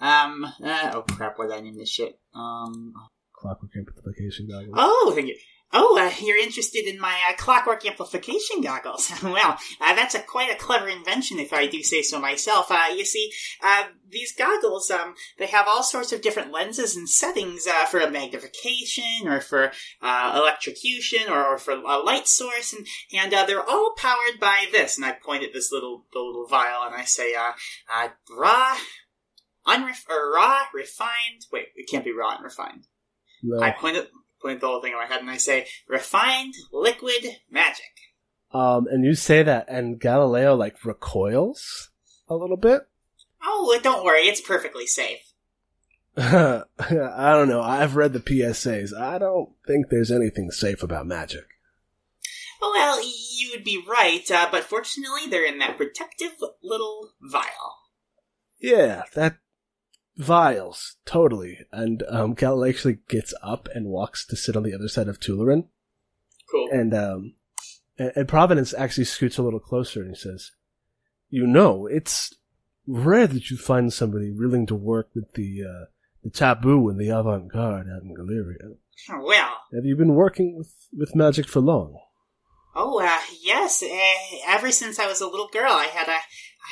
[0.00, 2.18] uh, um, uh, oh crap, what did I name this shit?
[2.34, 2.92] Um,
[3.32, 4.74] Clockwork amplification goggles.
[4.76, 5.36] oh, thank you.
[5.74, 9.10] Oh, uh, you're interested in my uh, clockwork amplification goggles.
[9.22, 12.70] well, uh, that's a quite a clever invention, if I do say so myself.
[12.70, 13.32] Uh, you see,
[13.62, 17.98] uh, these goggles, um, they have all sorts of different lenses and settings uh, for
[18.10, 23.66] magnification, or for uh, electrocution, or, or for a light source, and and uh, they're
[23.66, 24.96] all powered by this.
[24.96, 27.52] And I point at this little the little vial, and I say, uh,
[27.90, 28.76] uh, raw,
[29.66, 31.46] unref- or raw, refined.
[31.50, 32.86] Wait, it can't be raw and refined.
[33.42, 33.60] No.
[33.60, 34.08] I point at
[34.42, 37.84] point the whole thing in my head and I say, refined liquid magic.
[38.52, 41.90] Um, and you say that, and Galileo like recoils
[42.28, 42.82] a little bit.
[43.42, 45.32] Oh, don't worry, it's perfectly safe.
[46.16, 47.62] I don't know.
[47.62, 48.94] I've read the PSAs.
[48.94, 51.44] I don't think there's anything safe about magic.
[52.60, 57.78] Well, you would be right, uh, but fortunately they're in that protective little vial.
[58.60, 59.38] Yeah, that
[60.16, 61.58] vials totally.
[61.72, 65.18] And um, Galileo actually gets up and walks to sit on the other side of
[65.20, 65.68] Tularin,
[66.50, 66.68] Cool.
[66.72, 67.34] and um,
[67.98, 70.50] and, Providence actually scoots a little closer and he says,
[71.30, 72.34] "You know, it's
[72.86, 75.84] rare that you find somebody willing to work with the uh,
[76.22, 78.76] the taboo and the avant-garde out in Galeria.
[79.08, 81.98] Well, Have you been working with with magic for long?"
[82.74, 86.18] Oh, uh, yes, uh, ever since I was a little girl, I had a,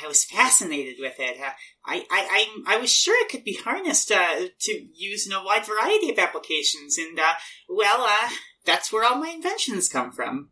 [0.03, 1.39] I was fascinated with it.
[1.39, 1.51] Uh,
[1.85, 5.43] I, I, I, I was sure it could be harnessed, uh, to use in a
[5.43, 7.33] wide variety of applications, and, uh,
[7.69, 8.29] well, uh,
[8.65, 10.49] that's where all my inventions come from.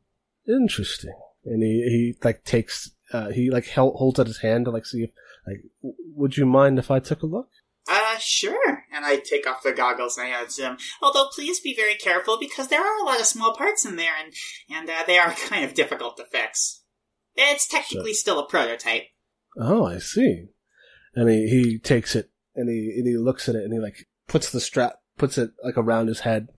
[0.48, 1.14] Interesting.
[1.46, 2.92] And he, he like takes,
[3.34, 5.12] he like held, holds out his hand to like see if,
[5.48, 5.64] like,
[6.16, 7.50] would you mind if I took a look?
[7.90, 8.84] Uh, sure.
[8.94, 10.78] And I take off the goggles and I hand him.
[11.02, 14.14] Although, please be very careful because there are a lot of small parts in there,
[14.24, 14.34] and
[14.70, 16.84] and uh, they are kind of difficult to fix.
[17.36, 19.04] It's technically still a prototype.
[19.58, 20.48] Oh, I see.
[21.16, 24.08] And he, he takes it and he, and he looks at it and he like
[24.28, 26.50] puts the strap, puts it like around his head,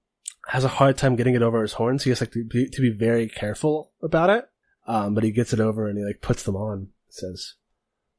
[0.48, 2.04] has a hard time getting it over his horns.
[2.04, 4.46] He has like to be, to be very careful about it.
[4.88, 6.89] Um, but he gets it over and he like puts them on.
[7.10, 7.56] Says,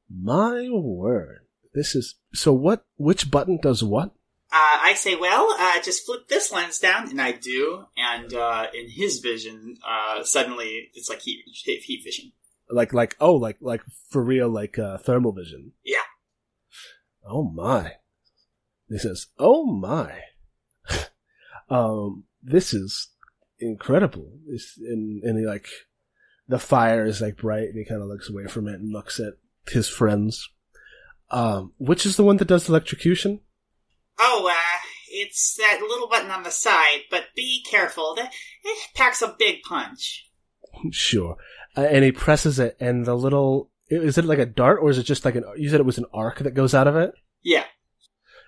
[0.09, 1.47] my word.
[1.75, 4.13] This is, so what, which button does what?
[4.55, 7.87] Uh, I say, well, uh, just flip this lens down, and I do.
[7.97, 12.33] And uh, in his vision, uh, suddenly it's like heat, heat vision.
[12.71, 13.81] Like, like, oh, like, like
[14.11, 15.73] for real, like, uh, thermal vision.
[15.85, 16.03] Yeah.
[17.27, 17.93] Oh my.
[18.89, 20.21] He says, oh my.
[21.71, 23.09] um, this is
[23.59, 24.33] incredible.
[24.47, 25.67] This, and, and he like,
[26.49, 29.19] the fire is like bright and he kind of looks away from it and looks
[29.19, 29.35] at
[29.69, 30.51] his friends.
[31.33, 33.41] Um, which is the one that does electrocution?
[34.21, 38.15] Oh, uh, it's that little button on the side, but be careful.
[38.15, 40.29] That it packs a big punch.
[40.91, 41.37] Sure.
[41.77, 44.99] Uh, and he presses it, and the little is it like a dart, or is
[44.99, 45.45] it just like an?
[45.57, 47.13] You said it was an arc that goes out of it.
[47.43, 47.65] Yeah.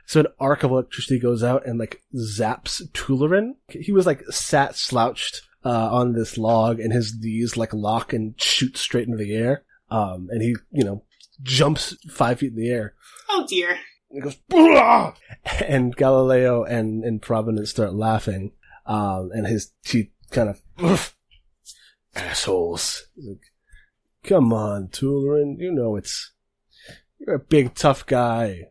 [0.07, 3.53] So an arc of electricity goes out and like zaps Tulerin.
[3.68, 8.40] He was like sat slouched uh, on this log, and his knees like lock and
[8.40, 9.64] shoot straight into the air.
[9.94, 11.04] Um, and he, you know,
[11.42, 12.94] jumps five feet in the air.
[13.28, 13.78] Oh dear.
[14.11, 15.14] And goes, "Blah!"
[15.66, 18.52] and Galileo and, and Providence start laughing.
[18.87, 21.16] Um, and his teeth kind of, "Oof,
[22.14, 23.07] assholes.
[23.16, 23.40] Like,
[24.24, 26.33] Come on, Tulerin, you know it's,
[27.18, 28.68] you're a big tough guy.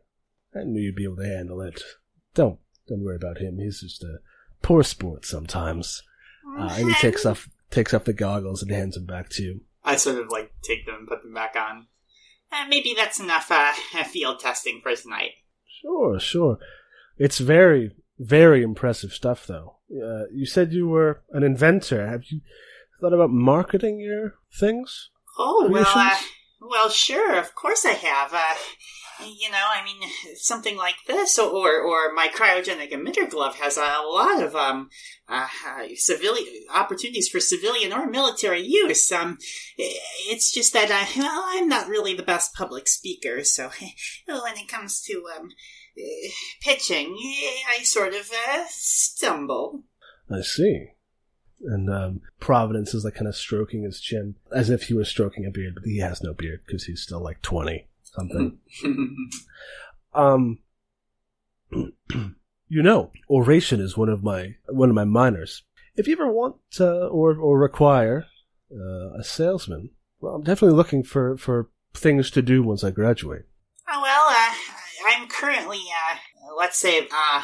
[0.56, 1.80] I knew you'd be able to handle it.
[2.34, 2.58] Don't,
[2.88, 3.60] don't worry about him.
[3.60, 4.18] He's just a
[4.64, 6.02] poor sport sometimes.
[6.58, 9.62] Uh, and he takes off, takes off the goggles and hands them back to you.
[9.84, 11.88] I sort of like take them and put them back on.
[12.52, 13.74] Uh, maybe that's enough uh,
[14.06, 15.32] field testing for tonight.
[15.82, 16.60] Sure, sure.
[17.18, 19.78] It's very, very impressive stuff, though.
[19.92, 22.08] Uh, you said you were an inventor.
[22.08, 22.42] Have you
[23.02, 25.10] thought about marketing your things?
[25.38, 25.96] Oh well, uh, Creations?
[25.96, 26.20] well,
[26.90, 28.34] sure, of course I have.
[28.34, 28.56] Uh,
[29.26, 34.02] you know, I mean, something like this, or or my cryogenic emitter glove has a
[34.06, 34.90] lot of um,
[35.30, 35.48] uh,
[35.96, 39.12] civilian opportunities for civilian or military use.
[39.12, 39.38] Um,
[39.78, 43.70] it's just that uh, well, I'm not really the best public speaker, so
[44.26, 45.50] when it comes to um,
[46.62, 47.16] pitching,
[47.78, 49.84] I sort of uh, stumble.
[50.32, 50.88] I see.
[51.64, 55.46] And um, Providence is like kind of stroking his chin as if he was stroking
[55.46, 58.60] a beard, but he has no beard because he's still like twenty something.
[60.14, 60.60] um,
[61.72, 65.64] you know, oration is one of my one of my minors.
[65.96, 68.26] If you ever want uh, or or require
[68.72, 73.44] uh, a salesman, well, I'm definitely looking for for things to do once I graduate.
[73.90, 74.54] Oh, well, uh,
[75.08, 77.44] I'm currently, uh, let's say, uh,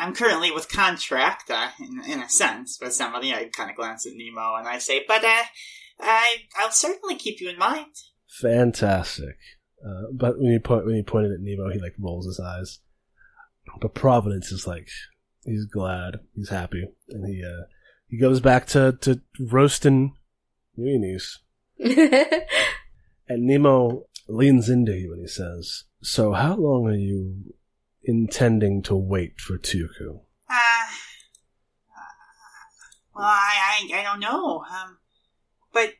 [0.00, 3.32] I'm currently with contract, uh, in, in a sense, with somebody.
[3.32, 5.42] I kind of glance at Nemo and I say, but, uh,
[6.00, 7.94] I, I'll certainly keep you in mind.
[8.40, 9.36] Fantastic.
[9.84, 12.80] Uh, but when you point when you pointed at Nemo, he like rolls his eyes.
[13.80, 14.88] But Providence is like
[15.44, 17.64] he's glad, he's happy, and he uh
[18.08, 20.16] he goes back to to roasting
[20.78, 21.38] weenies.
[23.30, 27.54] And Nemo leans into you and he says, "So how long are you
[28.02, 30.86] intending to wait for Tuku?" Uh,
[33.14, 34.64] well, I, I, I don't know.
[34.70, 34.98] Um,
[35.72, 35.94] but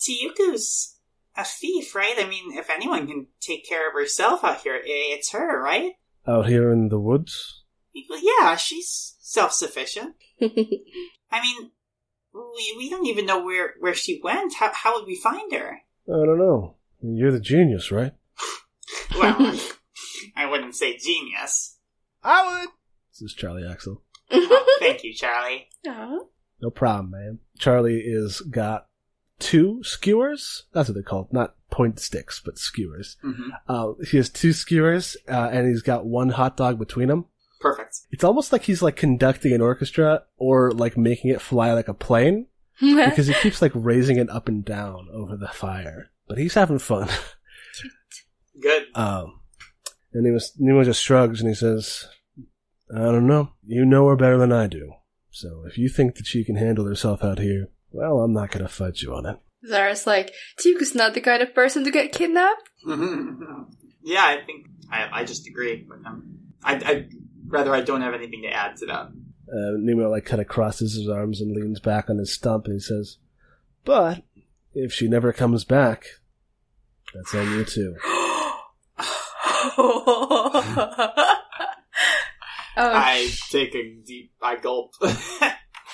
[0.00, 0.96] Tuku's
[1.36, 2.14] a thief, right?
[2.18, 5.92] I mean, if anyone can take care of herself out here, it's her, right?
[6.26, 7.62] Out here in the woods?
[8.08, 10.14] Well, Yeah, she's self-sufficient.
[10.42, 11.70] I mean,
[12.32, 14.54] we, we don't even know where, where she went.
[14.54, 15.80] How, how would we find her?
[16.08, 16.76] I don't know.
[17.02, 18.12] You're the genius, right?
[19.18, 19.58] Well,
[20.36, 21.78] I wouldn't say genius.
[22.22, 22.68] I would.
[23.12, 24.02] This is Charlie Axel.
[24.30, 25.68] Oh, thank you, Charlie.
[25.88, 26.18] Aw.
[26.62, 27.38] No problem, man.
[27.58, 28.86] Charlie is got
[29.38, 30.64] two skewers.
[30.72, 31.32] That's what they're called.
[31.32, 33.16] Not point sticks, but skewers.
[33.22, 37.24] hmm Uh, he has two skewers, uh, and he's got one hot dog between them.
[37.60, 37.98] Perfect.
[38.10, 41.94] It's almost like he's like conducting an orchestra or like making it fly like a
[41.94, 42.46] plane
[42.80, 46.10] because he keeps like raising it up and down over the fire.
[46.28, 47.08] But he's having fun.
[48.62, 48.84] Good.
[48.94, 49.39] Um,
[50.12, 52.06] and he was, Nemo just shrugs and he says,
[52.94, 53.52] I don't know.
[53.64, 54.92] You know her better than I do.
[55.30, 58.64] So if you think that she can handle herself out here, well, I'm not going
[58.64, 59.38] to fight you on it.
[59.66, 62.68] Zara's like, Tuku's not the kind of person to get kidnapped.
[64.02, 66.38] yeah, I think I, I just agree with him.
[66.64, 67.08] I, I
[67.46, 69.06] rather I don't have anything to add to that.
[69.52, 72.74] Uh, Nemo like kind of crosses his arms and leans back on his stump and
[72.74, 73.18] he says,
[73.84, 74.22] but
[74.74, 76.06] if she never comes back,
[77.14, 77.96] that's on you too.
[79.78, 81.34] oh,
[82.76, 84.94] I take a deep, I gulp.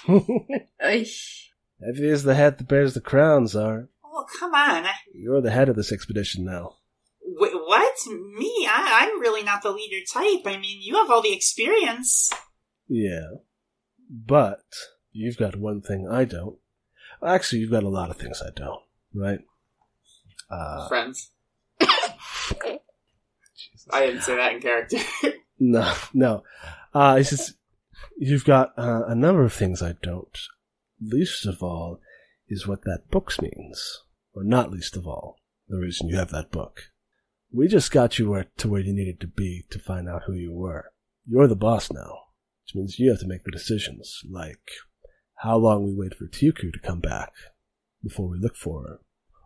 [0.08, 1.46] Eesh.
[1.84, 3.88] Heavy is the head that bears the crown, Czar.
[4.04, 4.86] oh, come on.
[5.12, 6.76] You're the head of this expedition now.
[7.22, 7.94] Wait, what?
[8.06, 8.66] Me?
[8.70, 10.46] I, I'm really not the leader type.
[10.46, 12.32] I mean, you have all the experience.
[12.88, 13.26] Yeah.
[14.08, 14.64] But
[15.12, 16.56] you've got one thing I don't.
[17.24, 18.82] Actually, you've got a lot of things I don't,
[19.14, 19.40] right?
[20.50, 21.32] Uh, Friends.
[23.90, 24.98] I didn't say that in character.
[25.58, 26.42] no, no.
[26.94, 27.54] Uh, it's just,
[28.16, 30.38] you've got uh, a number of things I don't.
[31.00, 32.00] Least of all
[32.48, 34.02] is what that book means.
[34.34, 36.90] Or not least of all, the reason you have that book.
[37.52, 40.34] We just got you where, to where you needed to be to find out who
[40.34, 40.92] you were.
[41.26, 42.18] You're the boss now,
[42.64, 44.70] which means you have to make the decisions, like
[45.36, 47.32] how long we wait for Tuku to come back
[48.02, 48.98] before we look for her,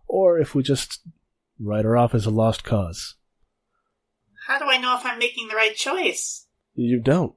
[0.09, 1.01] or if we just
[1.59, 3.17] write her off as a lost cause.
[4.47, 6.47] How do I know if I'm making the right choice?
[6.75, 7.35] You don't.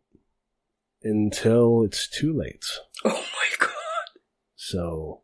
[1.03, 2.65] until it's too late.
[3.05, 3.69] Oh my god.
[4.55, 5.21] So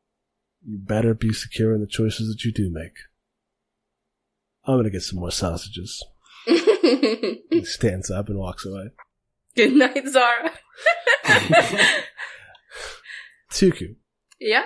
[0.66, 2.98] you better be secure in the choices that you do make.
[4.66, 6.04] I'm gonna get some more sausages.
[6.48, 8.90] He stands up and walks away.
[9.56, 10.52] Good night, Zara.
[13.52, 13.96] Tuku,
[14.40, 14.64] yeah?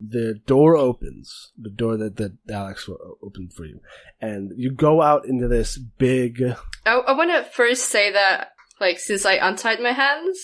[0.00, 1.52] The door opens.
[1.58, 2.88] The door that, that Alex
[3.22, 3.80] opened for you.
[4.20, 6.42] And you go out into this big.
[6.84, 8.48] I, I want to first say that,
[8.80, 10.38] like, since I untied my hands,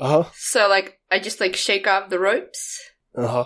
[0.00, 0.30] Uh huh.
[0.34, 2.80] so, like, I just, like, shake off the ropes
[3.16, 3.44] Uh huh.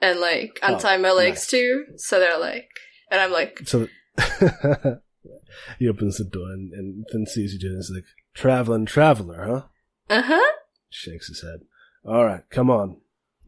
[0.00, 1.46] and, like, Oh, untie my legs nice.
[1.48, 1.84] too.
[1.96, 2.68] So they're, like,
[3.10, 3.88] and I'm like, So
[5.78, 9.44] he opens the door and, and then sees you doing this like, traveling traveler,
[10.08, 10.14] huh?
[10.16, 10.52] uh huh.
[10.90, 11.60] Shakes his head.
[12.04, 12.98] All right, come on.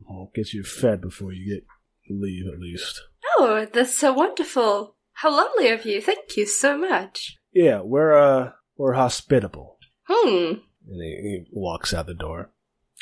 [0.09, 1.67] I'll get you fed before you get
[2.09, 3.03] leave at least.
[3.39, 4.97] Oh, that's so wonderful.
[5.15, 6.01] How lovely of you.
[6.01, 7.39] Thank you so much.
[7.53, 9.79] Yeah, we're uh we're hospitable.
[10.05, 10.61] Hmm.
[10.89, 12.51] And he, he walks out the door.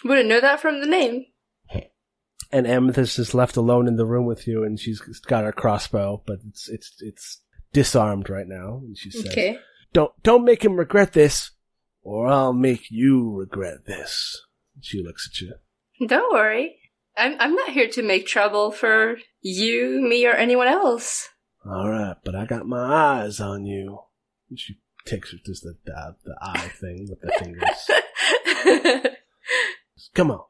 [0.05, 1.27] Wouldn't know that from the name.
[2.53, 6.23] And Amethyst is left alone in the room with you, and she's got her crossbow,
[6.25, 7.41] but it's it's it's
[7.73, 8.81] disarmed right now.
[8.85, 9.59] And she says, Okay.
[9.93, 11.51] "Don't don't make him regret this,
[12.03, 14.41] or I'll make you regret this."
[14.81, 15.55] She looks at you.
[16.07, 16.77] Don't worry.
[17.17, 21.29] I'm I'm not here to make trouble for you, me, or anyone else.
[21.67, 22.83] All right, but I got my
[23.23, 24.01] eyes on you.
[24.55, 29.15] She takes her just the the, the eye thing with the fingers.
[30.15, 30.41] Come on.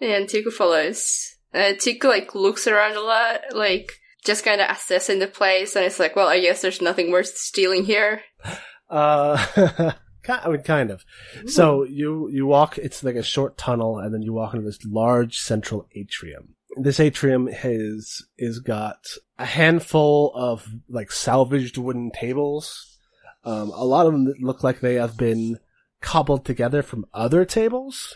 [0.00, 1.36] and Tuku follows.
[1.54, 3.92] Uh, Tuku like looks around a lot, like
[4.24, 7.36] just kind of assessing the place, and it's like, well, I guess there's nothing worth
[7.36, 8.22] stealing here.
[8.90, 9.38] Uh,
[10.28, 11.04] I mean, kind of.
[11.46, 12.78] So you you walk.
[12.78, 16.54] It's like a short tunnel, and then you walk into this large central atrium.
[16.76, 18.98] This atrium has is got
[19.38, 22.98] a handful of like salvaged wooden tables.
[23.44, 25.58] Um, a lot of them look like they have been
[26.00, 28.14] cobbled together from other tables.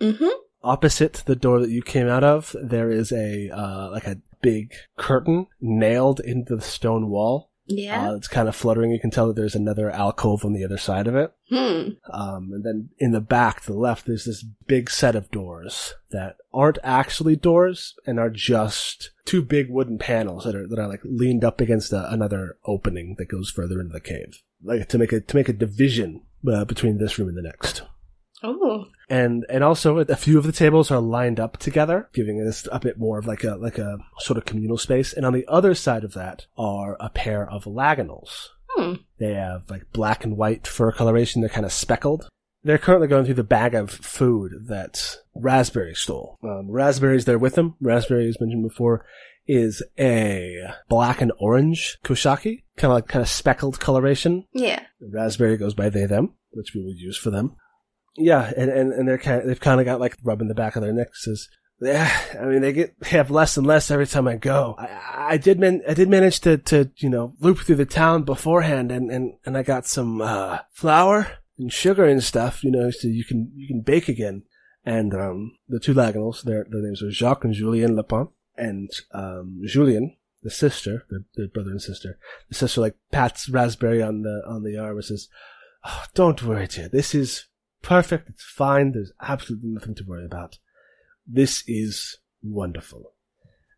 [0.00, 0.28] Mm-hmm.
[0.64, 4.72] Opposite the door that you came out of, there is a uh, like a big
[4.96, 7.51] curtain nailed into the stone wall.
[7.66, 8.10] Yeah.
[8.10, 8.90] Uh, it's kind of fluttering.
[8.90, 11.32] You can tell that there's another alcove on the other side of it.
[11.48, 11.90] hmm.
[12.12, 15.94] Um, and then in the back to the left, there's this big set of doors
[16.10, 20.88] that aren't actually doors and are just two big wooden panels that are that are
[20.88, 24.98] like leaned up against a, another opening that goes further into the cave, like to
[24.98, 27.82] make a to make a division uh, between this room and the next.
[28.42, 28.86] Oh.
[29.08, 32.80] And and also a few of the tables are lined up together, giving us a
[32.80, 35.12] bit more of like a like a sort of communal space.
[35.12, 38.48] And on the other side of that are a pair of laganals.
[38.70, 38.94] Hmm.
[39.18, 41.42] They have like black and white fur coloration.
[41.42, 42.28] They're kind of speckled.
[42.64, 46.38] They're currently going through the bag of food that Raspberry stole.
[46.42, 47.74] Um, Raspberry's there with them.
[47.80, 49.04] Raspberry, as mentioned before,
[49.46, 54.46] is a black and orange kushaki, kind of like kind of speckled coloration.
[54.52, 54.84] Yeah.
[55.00, 57.56] Raspberry goes by they them, which we will use for them.
[58.16, 60.76] Yeah, and and, and they're kind of, they've kind of got like rubbing the back
[60.76, 61.24] of their necks.
[61.24, 61.48] Says,
[61.80, 62.10] yeah,
[62.40, 64.76] I mean they get they have less and less every time I go.
[64.78, 68.24] I, I did man I did manage to to you know loop through the town
[68.24, 72.90] beforehand, and and and I got some uh, flour and sugar and stuff, you know,
[72.90, 74.42] so you can you can bake again.
[74.84, 79.60] And um, the two Laganals, their their names are Jacques and Julien Lepin, and um,
[79.64, 81.06] Julien, the sister,
[81.36, 85.04] their brother and sister, the sister like pats Raspberry on the on the arm and
[85.04, 85.28] says,
[85.84, 86.88] oh, "Don't worry, dear.
[86.88, 87.46] This is
[87.82, 88.28] perfect.
[88.28, 88.92] It's fine.
[88.92, 90.58] There's absolutely nothing to worry about.
[91.26, 93.14] This is wonderful."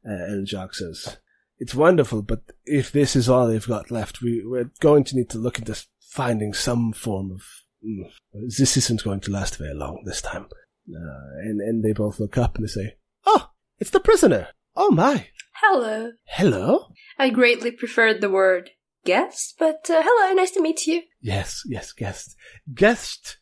[0.06, 1.18] Uh, and Jacques says,
[1.58, 5.30] "It's wonderful, but if this is all they've got left, we, we're going to need
[5.30, 7.42] to look into finding some form of.
[7.84, 8.10] Mm,
[8.58, 10.46] this isn't going to last very long this time."
[10.88, 14.48] Uh, and and they both look up and they say, "Oh, it's the prisoner.
[14.76, 15.28] Oh my,
[15.62, 16.12] Hello.
[16.24, 16.86] hello."
[17.18, 18.70] I greatly preferred the word
[19.04, 21.02] guest, but uh, hello, nice to meet you.
[21.20, 22.36] Yes, yes, guest.
[22.74, 23.38] Guest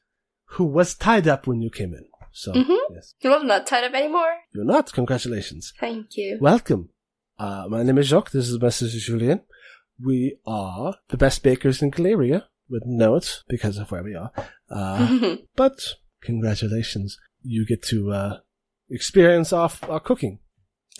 [0.52, 2.04] who was tied up when you came in.
[2.32, 2.78] So, Mhm.
[2.94, 3.14] yes.
[3.22, 4.34] Well, I'm not tied up anymore.
[4.54, 4.92] You're not.
[4.92, 5.72] Congratulations.
[5.78, 6.38] Thank you.
[6.40, 6.88] Welcome.
[7.38, 8.30] Uh, my name is Jacques.
[8.30, 9.40] This is my sister Julien.
[10.02, 12.48] We are the best bakers in Galeria.
[12.70, 14.30] Know it because of where we are.
[14.70, 15.78] Uh, but
[16.22, 17.18] congratulations.
[17.42, 18.38] You get to, uh,
[18.88, 20.38] experience our, our cooking.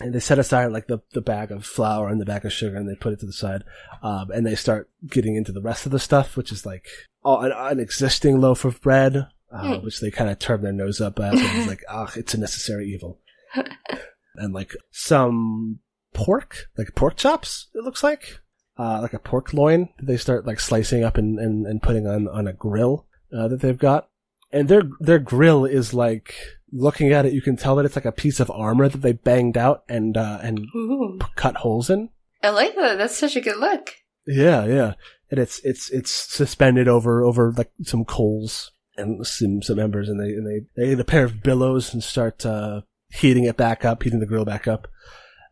[0.01, 2.77] And they set aside like the, the bag of flour and the bag of sugar
[2.77, 3.63] and they put it to the side.
[4.03, 6.87] Um, and they start getting into the rest of the stuff, which is like
[7.25, 9.85] oh, an, an existing loaf of bread, uh, Mm.
[9.85, 11.35] which they kind of turn their nose up at.
[11.35, 13.21] And it's like, ah, it's a necessary evil.
[14.37, 15.81] and like some
[16.15, 18.39] pork, like pork chops, it looks like.
[18.79, 22.07] Uh, like a pork loin that they start like slicing up and, and, and putting
[22.07, 24.09] on, on a grill, uh, that they've got.
[24.51, 26.35] And their, their grill is like,
[26.73, 29.13] looking at it, you can tell that it's like a piece of armor that they
[29.13, 31.19] banged out and, uh, and Ooh.
[31.37, 32.09] cut holes in.
[32.43, 32.97] I like that.
[32.97, 33.91] That's such a good look.
[34.27, 34.95] Yeah, yeah.
[35.31, 38.71] And it's, it's, it's suspended over, over like some coals.
[38.97, 42.03] And some some embers, and they and they they get a pair of billows and
[42.03, 44.89] start uh, heating it back up, heating the grill back up,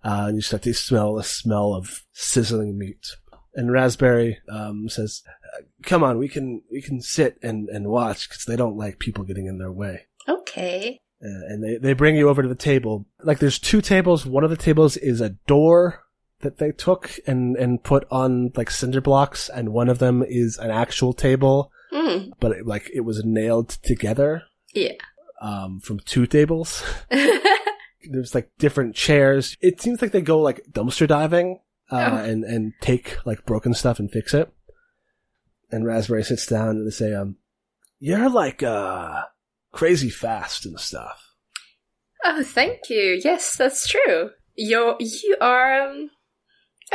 [0.05, 3.07] uh, and you start to smell the smell of sizzling meat.
[3.55, 5.23] And Raspberry um, says,
[5.83, 9.25] "Come on, we can we can sit and and watch because they don't like people
[9.25, 11.01] getting in their way." Okay.
[11.23, 13.07] Uh, and they, they bring you over to the table.
[13.23, 14.25] Like there's two tables.
[14.25, 16.05] One of the tables is a door
[16.41, 19.51] that they took and, and put on like cinder blocks.
[19.51, 22.31] And one of them is an actual table, Mm.
[22.41, 24.43] but it, like it was nailed together,
[24.75, 24.93] Yeah.
[25.41, 26.83] um, from two tables.
[27.11, 29.57] There's like different chairs.
[29.61, 31.61] It seems like they go like dumpster diving,
[31.91, 32.17] uh, Oh.
[32.25, 34.51] and, and take like broken stuff and fix it.
[35.71, 37.37] And Raspberry sits down and they say, um,
[37.99, 39.23] you're like, uh,
[39.73, 41.35] crazy fast and stuff.
[42.25, 43.21] oh, thank you.
[43.23, 44.31] Yes, that's true.
[44.57, 46.11] You're, you are, um,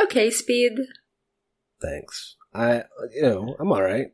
[0.03, 0.73] okay, speed.
[1.81, 2.35] Thanks.
[2.53, 2.83] I,
[3.13, 4.07] you know, I'm all right.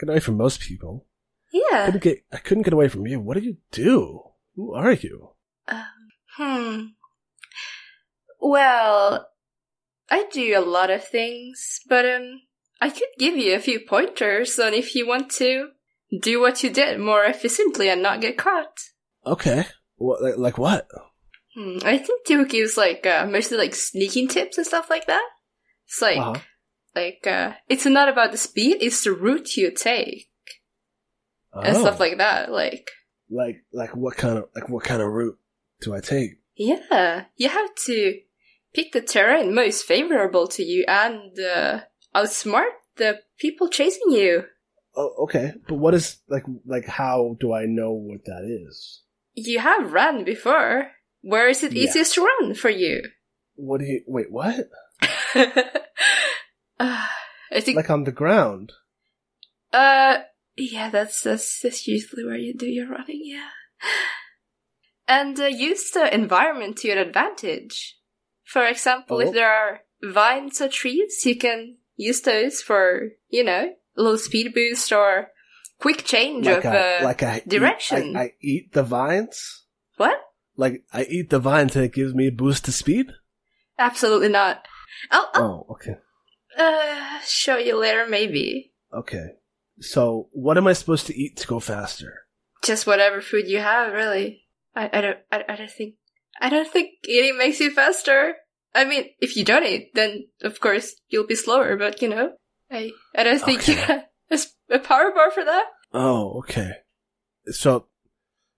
[0.00, 1.06] I get away from most people.
[1.52, 1.84] I Yeah.
[1.86, 3.20] couldn't get, I couldn't get away from you.
[3.20, 4.20] What do you do?
[4.56, 5.30] Who are you?
[5.68, 5.84] Um,
[6.36, 6.80] hmm.
[8.40, 9.26] Well,
[10.10, 12.42] I do a lot of things, but um,
[12.80, 15.68] I could give you a few pointers on if you want to
[16.20, 18.80] do what you did more efficiently and not get caught.
[19.26, 19.66] Okay.
[19.96, 20.88] What, like, like what?
[21.54, 21.78] Hmm.
[21.84, 25.26] I think Tio gives like uh, mostly like sneaking tips and stuff like that.
[25.86, 26.40] It's like Uh-huh.
[26.94, 30.28] Like uh, it's not about the speed; it's the route you take
[31.52, 31.80] and Oh.
[31.80, 32.50] stuff like that.
[32.52, 32.90] Like
[33.30, 35.38] like, like what kind of, like what kind of route
[35.80, 36.40] do I take?
[36.56, 38.20] Yeah, you have to
[38.74, 41.80] pick the terrain most favorable to you and uh,
[42.14, 44.44] outsmart the people chasing you.
[44.96, 45.52] Oh, okay.
[45.68, 49.02] But what is, like, like how do I know what that is?
[49.34, 50.90] You have run before.
[51.22, 51.84] Where is it Yeah.
[51.84, 53.02] easiest to run for you?
[53.54, 54.68] What do you, wait, what?
[56.80, 57.06] uh,
[57.52, 57.76] I think.
[57.76, 58.72] Like on the ground?
[59.72, 60.18] uh,
[60.56, 63.22] yeah, that's that's that's usually where you do your running.
[63.24, 63.50] Yeah,
[65.08, 67.96] and uh, use the environment to your advantage.
[68.44, 69.20] For example, Oh.
[69.20, 74.18] if there are vines or trees, you can use those for you know a little
[74.18, 75.28] speed boost or
[75.80, 78.10] quick change Like of I, uh, like I, direction.
[78.10, 79.64] Eat, I, I eat the vines?
[79.96, 80.18] what?
[80.56, 83.06] Like, I eat the vines and it gives me a boost to speed?
[83.78, 84.66] Absolutely not.
[85.10, 85.94] I'll, I'll Oh, okay.
[86.56, 88.72] Uh, show you later, maybe.
[88.92, 89.30] Okay.
[89.80, 92.26] So, what am I supposed to eat to go faster?
[92.62, 94.46] Just whatever food you have, really.
[94.74, 95.94] I, I don't I, I don't think
[96.40, 98.34] I don't think eating makes you faster.
[98.74, 101.76] I mean, if you don't eat, then of course you'll be slower.
[101.76, 102.32] But you know,
[102.70, 104.04] I I don't think you have
[104.68, 105.64] a power bar for that.
[105.92, 106.70] Oh, okay.
[107.46, 107.86] So,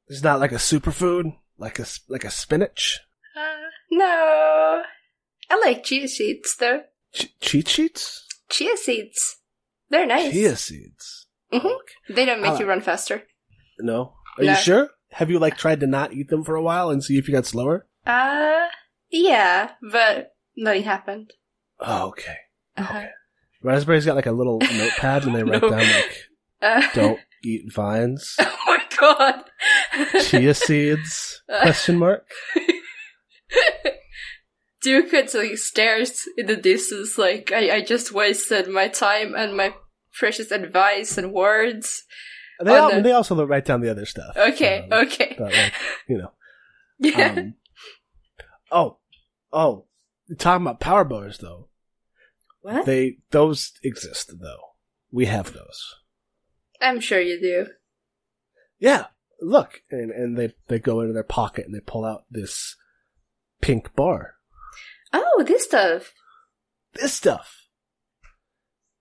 [0.08, 1.36] it's not like a superfood?
[1.56, 3.00] Like a like a spinach?
[3.36, 4.82] Uh, no,
[5.48, 6.82] I like chia seeds though.
[7.14, 8.26] Ch- cheat sheets?
[8.48, 9.38] Chia seeds,
[9.90, 10.32] they're nice.
[10.32, 11.26] Chia seeds.
[11.52, 11.64] Mhm.
[11.64, 12.14] Okay.
[12.14, 13.22] They don't make I you run faster.
[13.78, 14.14] No?
[14.38, 14.50] Are No.
[14.52, 14.90] you sure?
[15.12, 17.34] Have you like tried to not eat them for a while and see if you
[17.34, 17.86] got slower?
[18.06, 18.66] Uh,
[19.10, 21.32] yeah, but nothing happened.
[21.80, 22.36] Oh, okay.
[22.78, 22.98] Uh-huh.
[22.98, 23.08] Okay.
[23.62, 25.70] Raspberry's got like a little notepad and they write No.
[25.70, 26.16] down like,
[26.62, 29.42] Uh, don't eat vines, oh my god.
[30.22, 32.24] chia seeds, question mark.
[34.82, 39.74] Duke like stares in the distance like I, I just wasted my time and my
[40.12, 42.04] precious advice and words.
[42.60, 43.00] They, all, no.
[43.00, 44.36] they also write down the other stuff.
[44.36, 45.34] Okay, Um, okay.
[45.38, 45.72] But like,
[46.08, 46.32] you know.
[46.98, 47.34] Yeah.
[47.42, 47.54] Um,
[48.70, 48.98] oh,
[49.52, 49.86] oh,
[50.38, 51.68] talking about power bars though.
[52.60, 52.86] what?
[52.86, 54.60] They those exist though.
[55.10, 55.96] We have those.
[56.80, 57.66] I'm sure you do.
[58.78, 59.06] Yeah,
[59.40, 62.76] look, and and they they go into their pocket and they pull out this
[63.60, 64.36] pink bar.
[65.12, 66.12] Oh, this stuff.
[66.94, 67.66] This stuff.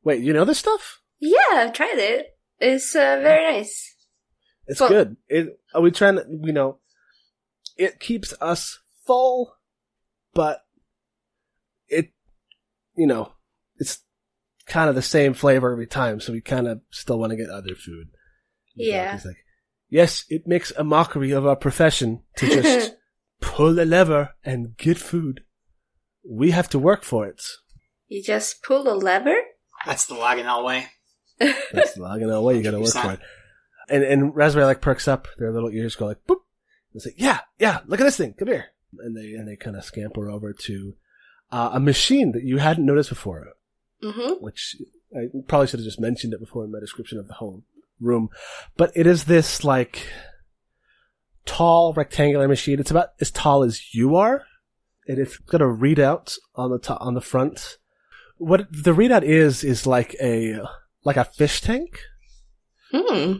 [0.04, 1.02] Wait, you know this stuff?
[1.20, 2.38] Yeah, I've tried it.
[2.60, 3.96] It's uh, very nice.
[4.68, 5.18] It's Well- good.
[5.28, 6.80] It are we trying to you know?
[7.78, 9.56] It keeps us full,
[10.34, 10.62] but
[11.88, 12.12] it
[12.96, 13.34] you know
[13.78, 14.00] it's
[14.68, 17.50] kind of the same flavor every time, so we kind of still want to get
[17.50, 18.10] other food.
[18.76, 19.14] Yeah.
[19.14, 19.44] He's like,
[19.90, 22.96] yes, it makes a mockery of our profession to just
[23.42, 25.42] pull a lever and get food.
[26.28, 27.42] We have to work for it.
[28.08, 29.36] You just pull a lever?
[29.86, 30.88] That's the Laganel way.
[31.74, 32.58] That's the logging way.
[32.58, 33.20] You got to work for it.
[33.90, 35.28] And and Raspberry like perks up.
[35.38, 36.38] Their little ears go like boop.
[36.94, 37.80] And say, yeah, yeah.
[37.88, 38.34] Look at this thing.
[38.40, 38.68] Come here.
[39.00, 40.96] And they and they kind of scamper over to
[41.52, 43.48] uh, a machine that you hadn't noticed before,
[44.02, 44.34] Mm-hmm.
[44.44, 44.78] which
[45.14, 47.64] I probably should have just mentioned it before in my description of the whole
[48.00, 48.30] room.
[48.78, 50.08] But it is this like
[51.46, 52.80] tall rectangular machine.
[52.80, 54.44] It's about as tall as you are.
[55.12, 57.78] And it's got a readout on the top, on the front.
[58.38, 60.62] What the readout is is like a
[61.04, 62.00] like a fish tank.
[62.94, 63.34] Hmm.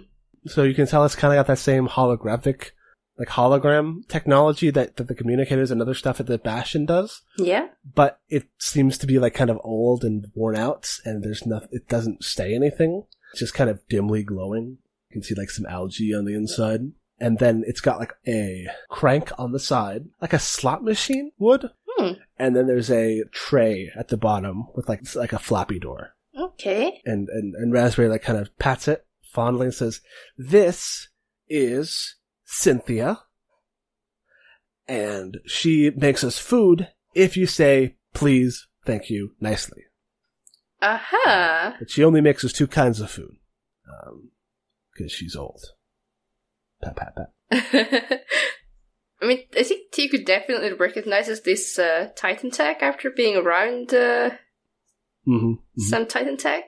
[0.48, 2.72] so you can tell it's kind of got that same holographic,
[3.18, 7.22] like hologram technology that, that the communicators and other stuff at the Bastion does.
[7.38, 7.68] Yeah.
[7.96, 11.70] But it seems to be like kind of old and worn out, and there's nothing.
[11.72, 13.06] It doesn't say anything.
[13.32, 14.78] It's just kind of dimly glowing.
[15.10, 16.82] You can see like some algae on the inside.
[17.22, 21.70] And then it's got like a crank on the side, like a slot machine would.
[21.88, 22.14] Hmm.
[22.38, 26.16] And then there's a tray at the bottom with like like a floppy door.
[26.38, 27.00] Okay.
[27.06, 30.02] And and, and Raspberry like kind of pats it fondly and says,
[30.36, 31.10] This
[31.48, 33.20] is Cynthia.
[34.88, 39.84] And she makes us food if you say please, thank you, nicely.
[40.82, 41.76] Aha.
[41.78, 43.36] But she only mixes two kinds of food.
[43.88, 44.32] Um,
[44.92, 45.64] because she's old.
[46.82, 47.32] Pat, pat, pat.
[49.22, 54.32] I mean, I think Tuku definitely recognizes this uh, Titan tech after being around uh,
[55.26, 56.64] hmm some Titan tech.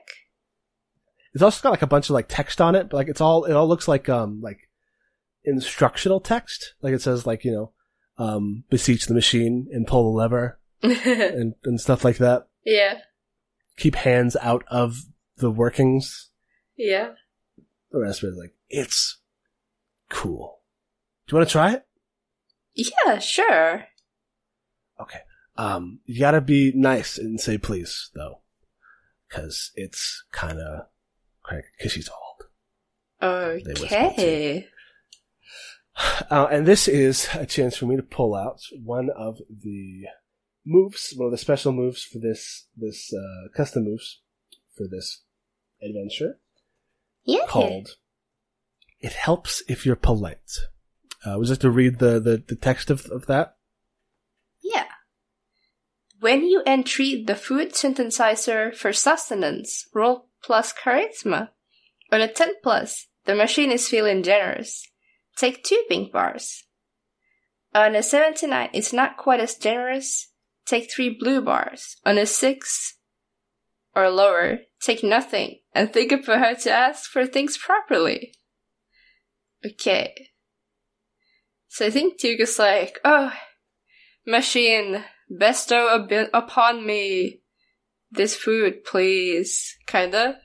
[1.32, 3.44] It's also got like a bunch of like text on it, but like it's all,
[3.44, 4.68] it all looks like, um, like
[5.44, 6.74] instructional text.
[6.80, 7.72] Like it says like, you know,
[8.18, 12.46] um, beseech the machine and pull the lever and, and stuff like that.
[12.64, 12.98] yeah.
[13.76, 14.98] Keep hands out of
[15.38, 16.30] the workings.
[16.76, 17.14] Yeah.
[17.90, 19.20] The rest of it is like, it's
[20.10, 20.60] cool.
[21.26, 21.86] Do you want to try it?
[22.74, 23.84] Yeah, sure.
[25.00, 25.20] Okay.
[25.56, 28.40] Um, you gotta be nice and say please, though.
[29.30, 30.88] Cause it's kinda,
[31.48, 32.48] cause she's old.
[33.22, 34.68] Okay.
[36.30, 40.02] Uh, and this is a chance for me to pull out one of the
[40.66, 44.20] moves, one of the special moves for this, this, uh, custom moves
[44.76, 45.22] for this
[45.80, 46.40] adventure
[47.24, 47.46] Yeah.
[47.46, 47.96] called
[49.04, 50.60] It Helps If You're Polite.
[51.26, 53.58] Uh, would to read the, the, the text of, of that?
[54.62, 54.86] Yeah.
[56.20, 61.50] When you entreat the food synthesizer for sustenance, roll plus charisma.
[62.10, 64.88] On a 10 plus, the machine is feeling generous.
[65.36, 66.64] Take two pink bars.
[67.74, 70.32] On a 79, it's not quite as generous.
[70.64, 71.96] Take three blue bars.
[72.06, 72.94] On a 6
[73.94, 78.32] or lower, take nothing and think of how to ask for things properly.
[79.64, 80.28] Okay.
[81.68, 83.32] So I think Tuku's like, oh,
[84.26, 85.04] machine,
[85.38, 87.40] bestow ab- upon me
[88.10, 89.76] this food, please.
[89.86, 90.38] Kinda.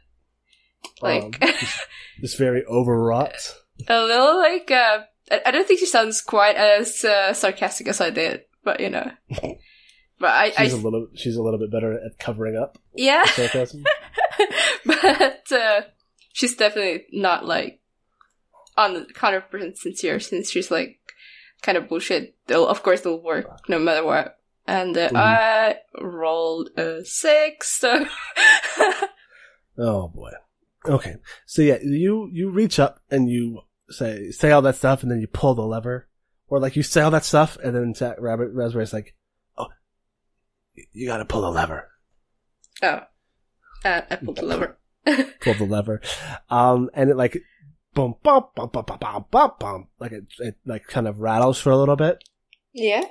[1.02, 1.50] Like, Um,
[2.22, 3.54] This very overwrought.
[3.88, 5.02] a little like, uh,
[5.32, 8.90] I, I don't think she sounds quite as uh, sarcastic as I did, but you
[8.90, 9.12] know.
[10.22, 13.24] But I, She's I a little, she's a little bit better at covering up yeah,
[13.24, 13.86] sarcasm.
[14.86, 15.82] but uh,
[16.34, 17.80] she's definitely not like
[18.80, 21.00] on the hundred percent sincere since she's like
[21.62, 22.36] kind of bullshit.
[22.48, 24.38] They'll, of course, they'll work no matter what.
[24.66, 25.16] And uh, Mhm.
[25.18, 28.06] I rolled a six, so
[29.78, 30.32] Oh boy.
[30.88, 31.16] Okay.
[31.46, 35.20] So yeah, you you reach up and you say say all that stuff, and then
[35.22, 36.08] you pull the lever,
[36.48, 39.16] or like you say all that stuff, and then Sa- Rabbit Raspberry's like,
[39.58, 39.68] "Oh,
[40.94, 41.90] you got to pull the lever."
[42.84, 43.02] oh,
[43.86, 44.78] uh, I pulled the lever.
[45.42, 46.02] Pull the lever,
[46.50, 47.38] um, and it like
[47.94, 51.60] boom, bum, bum, bum, bum, bum, bum, bum, like it, it like kind of rattles
[51.60, 52.24] for a little bit,
[52.74, 53.04] yeah.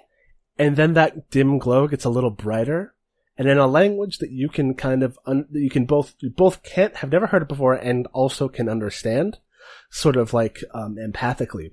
[0.58, 2.94] and then that dim glow gets a little brighter,
[3.36, 6.30] and in a language that you can kind of un- that you can both you
[6.30, 9.38] both can't have never heard it before and also can understand,
[9.90, 11.72] sort of like um, empathically.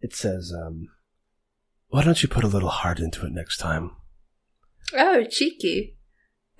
[0.00, 0.88] It says, um,
[1.88, 3.92] "Why don't you put a little heart into it next time?"
[4.94, 5.96] Oh, cheeky.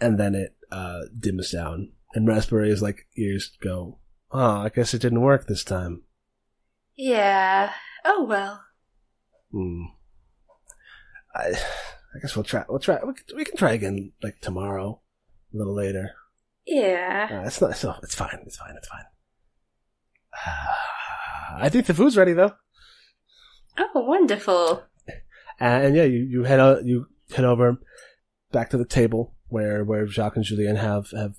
[0.00, 3.98] And then it uh, dims down, and Raspberry's like ears go,
[4.32, 6.02] "Oh, I guess it didn't work this time."
[6.96, 7.72] Yeah.
[8.04, 8.64] Oh well.
[9.50, 9.82] Hmm.
[11.34, 11.52] I,
[12.14, 12.64] I guess we'll try.
[12.68, 12.98] We'll try.
[13.04, 15.00] We can, we can try again like tomorrow,
[15.52, 16.10] a little later.
[16.66, 17.28] Yeah.
[17.42, 17.70] Uh, it's not.
[17.70, 18.38] It's, not- it's fine.
[18.46, 18.74] It's fine.
[18.76, 19.04] It's fine.
[21.58, 22.52] I think the food's ready though.
[23.78, 24.82] Oh, wonderful.
[25.60, 27.76] And yeah, you, you head out, you head over
[28.52, 31.34] back to the table where where Jacques and Julien have have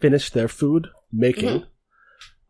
[0.00, 1.60] finished their food making.
[1.60, 1.66] Mhm.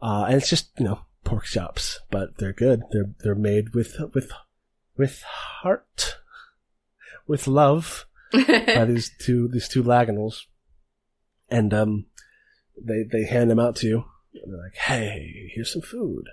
[0.04, 2.82] Uh, and it's just you know pork chops, but they're good.
[2.90, 4.30] They're they're made with with
[4.98, 6.18] with heart,
[7.26, 10.42] with love by these two these two laganals,
[11.48, 12.04] and um,
[12.78, 14.04] they they hand them out to you.
[14.34, 16.28] And they're like, "Hey, here's some food."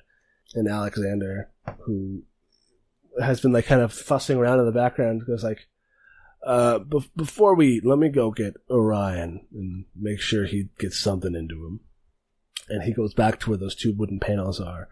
[0.54, 1.50] And Alexander,
[1.86, 2.24] who
[3.22, 5.70] has been like kind of fussing around in the background, goes like,
[6.46, 11.00] "Uh, be- before we eat, let me go get Orion and make sure he gets
[11.00, 11.80] something into him."
[12.72, 14.88] And he goes back to where those two wooden panels are,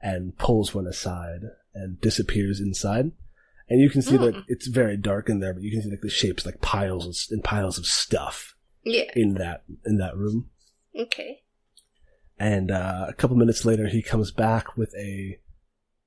[0.00, 1.40] and pulls one aside
[1.74, 3.12] and disappears inside.
[3.68, 4.44] And you can see that Mm.
[4.46, 7.36] it's very dark in there, but you can see like the shapes like piles and,
[7.38, 8.54] and piles of stuff
[8.84, 9.10] yeah.
[9.16, 10.50] in that in that room.
[10.96, 11.42] Okay.
[12.38, 15.38] And uh, a couple minutes later, he comes back with a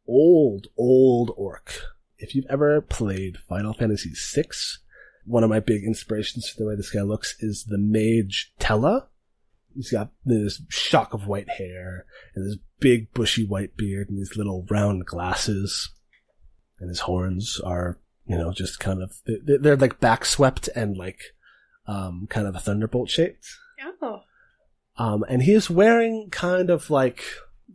[0.08, 1.74] old, old orc.
[2.18, 4.44] If you've ever played Final Fantasy VI,
[5.26, 9.08] one of my big inspirations for the way this guy looks is the mage Tellah.
[9.76, 12.06] He's got this shock of white hair
[12.36, 15.90] and this big bushy white beard and these little round glasses.
[16.80, 21.20] And his horns are, you know, just kind of, they're, like back swept and like,
[21.88, 23.48] um, kind of a thunderbolt shaped.
[24.02, 24.22] Oh.
[24.98, 27.24] Um, and he is wearing kind of like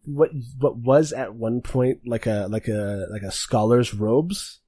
[0.04, 4.60] what, what was at one point like a, like a, like a scholar's robes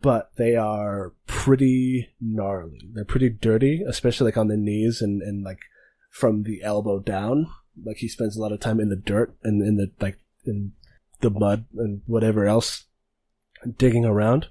[0.00, 2.80] but they are pretty gnarly.
[2.92, 5.58] They're pretty dirty, especially like on the knees and, and like
[6.10, 7.46] from the elbow down.
[7.84, 10.72] Like he spends a lot of time in the dirt and in the like in
[11.20, 12.86] the mud and whatever else
[13.76, 14.48] digging around.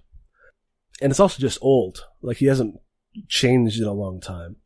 [1.01, 2.05] And it's also just old.
[2.21, 2.79] Like he hasn't
[3.27, 4.57] changed in a long time.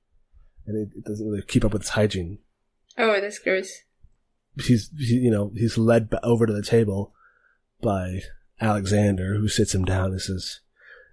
[0.65, 2.39] And it, it doesn't really keep up with his hygiene.
[2.97, 3.71] Oh, that's gross.
[4.63, 7.13] He's, he, you know, he's led over to the table
[7.81, 8.19] by
[8.59, 10.59] Alexander, who sits him down and says,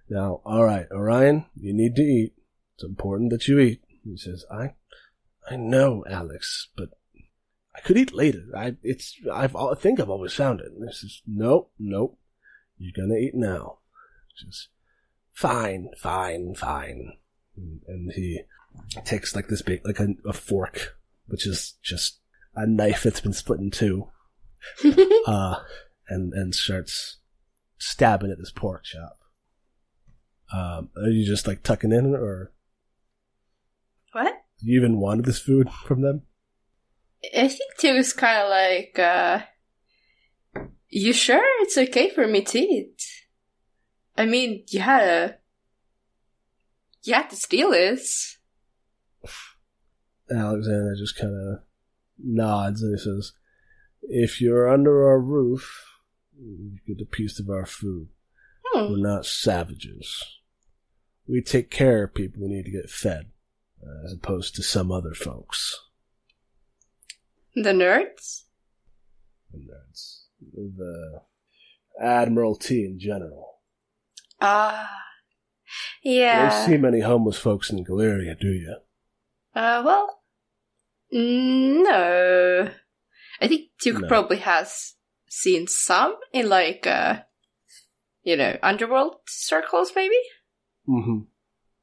[0.09, 2.33] now, all right, Orion, you need to eat.
[2.75, 3.81] It's important that you eat.
[4.03, 4.73] He says, I,
[5.49, 6.89] I know, Alex, but
[7.75, 8.45] I could eat later.
[8.55, 10.67] I, it's, I've, I think I've always found it.
[10.67, 12.17] And he says, nope, nope.
[12.77, 13.79] You're gonna eat now.
[14.37, 14.69] Just,
[15.31, 17.13] fine, fine, fine.
[17.55, 18.41] And he
[19.05, 22.19] takes like this big, like a, a fork, which is just
[22.55, 24.09] a knife that's been split in two,
[25.27, 25.55] uh,
[26.07, 27.17] and, and starts
[27.77, 29.17] stabbing at this pork chop.
[30.51, 32.51] Um, are you just like tucking in, or
[34.61, 36.23] you even wanted this food from them?
[37.35, 39.41] I think too is kind of like, uh,
[40.89, 43.03] you sure it's okay for me to eat?
[44.17, 45.37] I mean, you had to,
[47.03, 48.37] you had to steal this.
[50.31, 51.63] Alexander just kind of
[52.17, 53.33] nods and he says,
[54.03, 55.97] "If you're under our roof,
[56.37, 58.09] you get a piece of our food.
[58.65, 58.91] Hmm.
[58.91, 60.39] We're not savages."
[61.29, 63.27] we take care of people who need to get fed,
[63.83, 65.79] uh, as opposed to some other folks.
[67.55, 68.43] The nerds?
[69.51, 70.23] The nerds.
[70.53, 71.21] The
[72.01, 73.59] Admiralty in general.
[74.41, 74.83] Ah.
[74.83, 74.87] Uh,
[76.03, 76.43] yeah.
[76.45, 78.75] You don't see many homeless folks in Galeria, do you?
[79.53, 80.21] Uh, well,
[81.11, 82.69] no.
[83.41, 84.07] I think Duke No.
[84.07, 84.95] probably has
[85.29, 87.21] seen some in, like, uh,
[88.23, 90.15] you know, underworld circles, maybe?
[90.87, 91.19] Mm-hmm.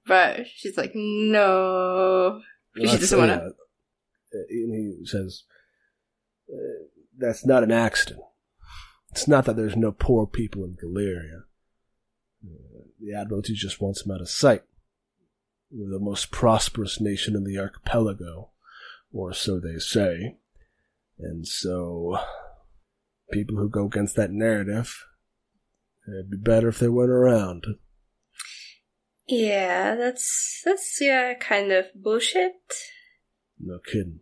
[0.06, 2.40] But she's like, no.
[2.76, 3.36] She doesn't want to.
[3.38, 5.44] uh, And he says,
[6.52, 6.84] uh,
[7.16, 8.20] "That's not an accident.
[9.12, 11.44] It's not that there's no poor people in Galeria.
[12.44, 14.62] Uh, the Admiralty just wants them out of sight.
[15.70, 18.50] We're the most prosperous nation in the archipelago,
[19.12, 20.36] or so they say.
[21.18, 22.18] And so,
[23.32, 24.94] people who go against that narrative,
[26.06, 27.64] it'd be better if they weren't around."
[29.28, 32.52] Yeah, that's, that's, yeah, kind of bullshit.
[33.58, 34.20] No kidding.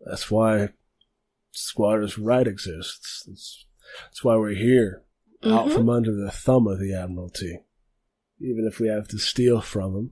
[0.00, 0.70] That's why
[1.52, 3.24] Squatter's Right exists.
[3.26, 3.66] That's,
[4.04, 5.02] that's why we're here,
[5.44, 5.74] out Mhm.
[5.74, 7.60] from under the thumb of the Admiralty.
[8.40, 10.10] Even if we have to steal from them,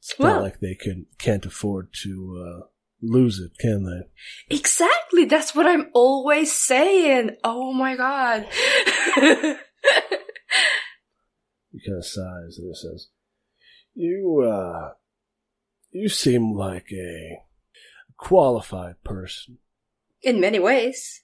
[0.00, 2.66] it's not Well- like they can can't afford to uh,
[3.00, 4.08] lose it, can they?
[4.56, 7.36] Exactly, that's what I'm always saying.
[7.44, 8.48] Oh my god.
[11.78, 13.08] He kind of sighs and he says,
[13.94, 14.94] "You, uh,
[15.90, 17.42] you seem like a
[18.16, 19.58] qualified person,
[20.22, 21.22] In many ways.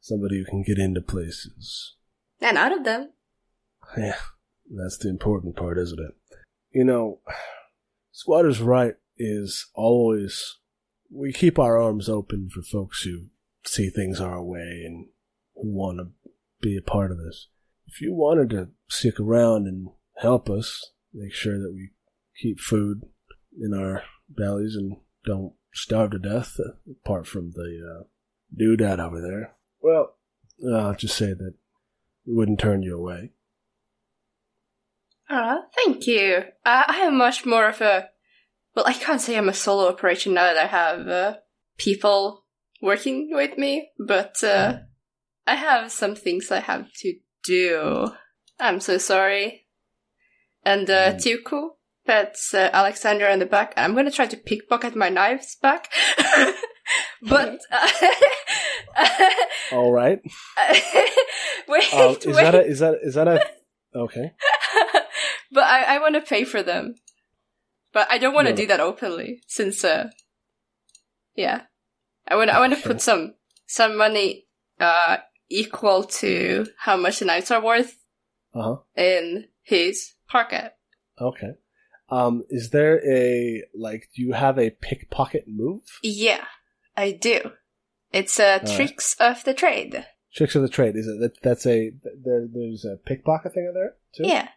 [0.00, 1.96] somebody who can get into places."
[2.40, 3.12] And out of them.
[3.96, 4.16] Yeah,
[4.70, 6.14] that's the important part, isn't it?
[6.70, 7.20] You know,
[8.12, 10.56] Squatter's Right is always,
[11.10, 13.26] we keep our arms open for folks who
[13.64, 15.08] see things our way and
[15.54, 16.08] who want to
[16.60, 17.48] be a part of this.
[17.92, 21.90] If you wanted to stick around and help us, make sure that we
[22.40, 23.02] keep food
[23.60, 28.04] in our bellies and don't starve to death, uh, apart from the uh,
[28.58, 30.16] doodad over there, well,
[30.74, 31.54] I'll just say that
[32.24, 33.32] we wouldn't turn you away.
[35.28, 36.44] Ah, thank you.
[36.64, 38.08] Uh, I am much more of a.
[38.74, 41.36] Well, I can't say I'm a solo operation now that I have uh,
[41.76, 42.46] people
[42.80, 44.78] working with me, but uh,
[45.46, 47.14] I have some things I have to
[47.44, 48.10] do.
[48.60, 49.66] I'm so sorry.
[50.64, 51.22] And uh, Mm.
[51.22, 51.70] Tuku,
[52.06, 53.74] that's uh, Alexander in the back.
[53.76, 55.92] I'm gonna try to pickpocket my knives back.
[57.22, 57.58] but.
[59.72, 60.20] All right.
[61.68, 62.34] wait, Uh, is wait.
[62.36, 63.40] that a, is that is that a
[63.96, 64.32] okay?
[65.50, 66.96] but I, I want to pay for them.
[67.92, 68.56] But I don't want to No.
[68.56, 70.08] do that openly, since, uh,
[71.34, 71.62] yeah.
[72.26, 72.92] I want I want to Sure.
[72.92, 73.34] put some
[73.66, 74.46] some money
[74.80, 75.18] uh
[75.52, 77.96] equal to how much the knives are worth
[78.54, 78.76] Uh huh.
[78.96, 80.72] in his pocket.
[81.20, 81.52] Okay.
[82.10, 84.10] Um, is there a like?
[84.14, 85.82] Do you have a pickpocket move?
[86.02, 86.44] Yeah,
[86.96, 87.52] I do.
[88.12, 88.76] It's uh, right.
[88.76, 90.04] tricks of the trade.
[90.34, 90.96] Tricks of the trade.
[90.96, 91.40] Is it that?
[91.42, 91.92] That's a
[92.24, 92.46] there.
[92.52, 94.24] There's a pickpocket thing in there too.
[94.26, 94.48] Yeah.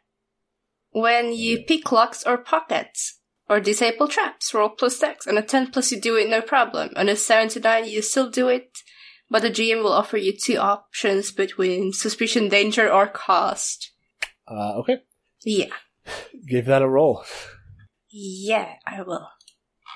[0.92, 3.20] When you pick locks or pockets
[3.50, 5.28] or disable traps, roll plus dex.
[5.28, 6.90] On a 10 plus, you do it no problem.
[6.96, 8.78] On a 7 to 9, you still do it,
[9.30, 13.92] but the GM will offer you two options between suspicion, danger, or cost.
[14.48, 14.98] Uh, okay.
[15.44, 15.68] Yeah.
[16.48, 17.24] Give that a roll.
[18.10, 19.28] Yeah, I will.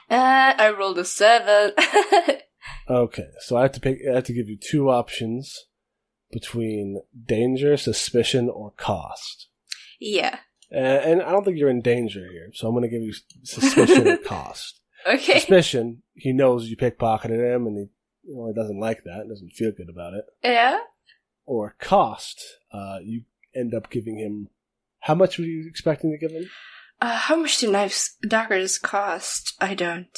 [0.09, 1.73] Uh, I rolled a 7.
[2.89, 3.99] Okay, so I have to pick.
[4.11, 5.67] I have to give you two options
[6.31, 9.47] between danger, suspicion, or cost.
[9.99, 10.39] yeah.
[10.71, 13.13] Uh, and I don't think you're in danger here, so I'm going to give you
[13.43, 14.81] suspicion or cost.
[15.07, 15.39] Okay.
[15.39, 17.85] Suspicion, he knows you pickpocketed him, and he,
[18.35, 19.27] know, he doesn't like that.
[19.27, 20.25] Doesn't feel good about it.
[20.43, 20.79] Yeah.
[21.45, 23.23] Or cost, uh, you
[23.55, 24.49] end up giving him.
[25.01, 26.49] How much were you expecting to give him?
[27.01, 29.53] Uh, how much do knives, daggers cost?
[29.59, 30.17] I don't.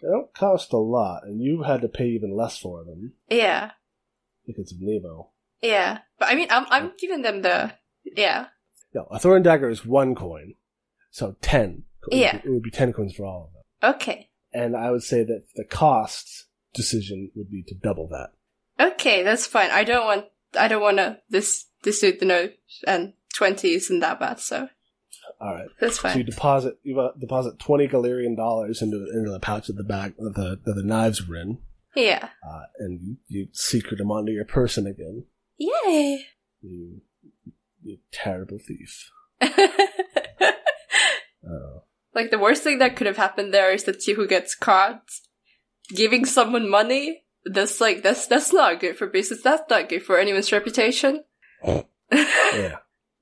[0.00, 3.72] They don't cost a lot, and you had to pay even less for them Yeah.
[4.46, 5.30] because of Nemo.
[5.60, 5.98] Yeah.
[6.18, 7.72] But I mean, I'm, I'm giving them the,
[8.04, 8.46] yeah.
[8.94, 10.54] No, a throw and dagger is one coin,
[11.10, 11.84] so ten.
[12.02, 12.38] It would Yeah.
[12.38, 13.94] be- it would be ten coins for all of them.
[13.96, 14.28] Okay.
[14.52, 18.30] And I would say that the cost decision would be to double that.
[18.80, 19.70] Okay, that's fine.
[19.70, 20.26] I don't want,
[20.58, 22.52] I don't want to, this, this the note
[22.86, 24.68] and 20 isn't that bad, so
[25.40, 25.68] All right.
[25.80, 26.24] that's So you fine.
[26.26, 30.34] deposit you uh, deposit twenty Galarian dollars into into the pouch at the back that
[30.34, 31.58] the that the knives were in,
[31.96, 32.28] Yeah.
[32.48, 35.24] uh, and you, you secret them onto your person again.
[35.58, 36.26] Yay!
[36.60, 37.00] You,
[37.82, 39.10] you terrible thief.
[41.44, 41.82] Oh.
[42.14, 45.02] like, the worst thing that could have happened there is that who gets caught
[45.88, 47.24] giving someone money.
[47.44, 49.42] That's like, that's, that's not good for business.
[49.42, 51.24] That's not good for anyone's reputation.
[51.64, 52.76] yeah,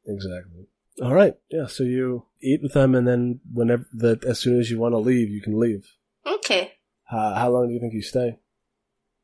[0.06, 0.66] exactly.
[1.02, 1.34] All right.
[1.50, 1.66] Yeah.
[1.66, 4.98] So you eat with them, and then whenever that, as soon as you want to
[4.98, 5.86] leave, you can leave.
[6.26, 6.74] okay.
[7.10, 8.38] Uh, how long do you think you stay?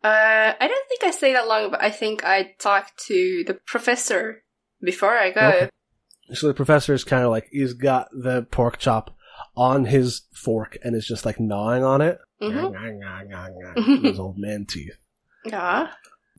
[0.03, 3.55] Uh, I don't think I stay that long, but I think I talked to the
[3.55, 4.43] professor
[4.82, 5.49] before I go.
[5.49, 5.70] Okay.
[6.32, 9.16] So the professor is kind of like he's got the pork chop
[9.57, 12.18] on his fork and is just like gnawing on it.
[12.41, 14.03] Mm-hmm.
[14.03, 14.97] Those old man teeth.
[15.45, 15.89] Yeah.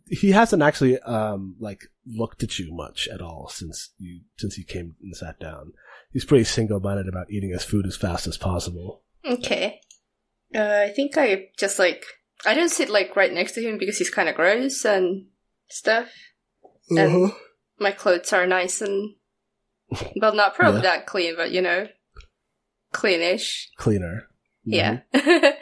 [0.10, 4.64] He hasn't actually um like looked at you much at all since you since he
[4.64, 5.74] came and sat down.
[6.14, 9.02] He's pretty single minded about eating his food as fast as possible.
[9.26, 9.82] Okay.
[10.56, 12.06] Uh, I think I just like
[12.46, 15.26] I don't sit like right next to him because he's kind of gross and
[15.68, 16.08] stuff.
[16.90, 17.34] And
[17.80, 19.16] my clothes are nice and
[20.22, 20.96] well, not probably Yeah.
[20.98, 21.88] that clean, but you know,
[22.94, 23.68] cleanish.
[23.78, 24.30] Cleaner.
[24.72, 25.00] Yeah.
[25.14, 25.54] and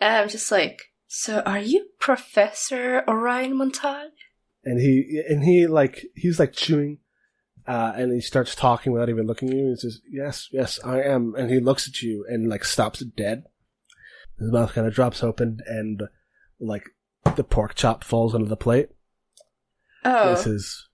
[0.00, 4.10] I'm just like, so are you Professor Orion Montague?
[4.64, 6.98] and he and he like he's like chewing
[7.66, 9.62] uh and he starts talking without even looking at you.
[9.62, 11.34] And he says yes yes i am.
[11.36, 13.44] And he looks at you and like stops dead.
[14.38, 16.02] His mouth kind of drops open and
[16.58, 16.84] like
[17.36, 18.90] the pork chop falls onto the plate.
[20.04, 20.86] Oh, he says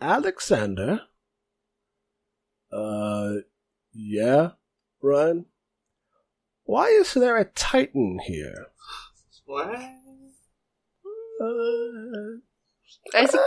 [0.00, 1.00] alexander.
[2.72, 3.34] Uh
[3.92, 4.50] yeah
[5.00, 5.46] ryan
[6.66, 8.66] why is there a titan here
[9.46, 9.68] What?
[11.40, 12.38] uh,
[13.14, 13.42] I think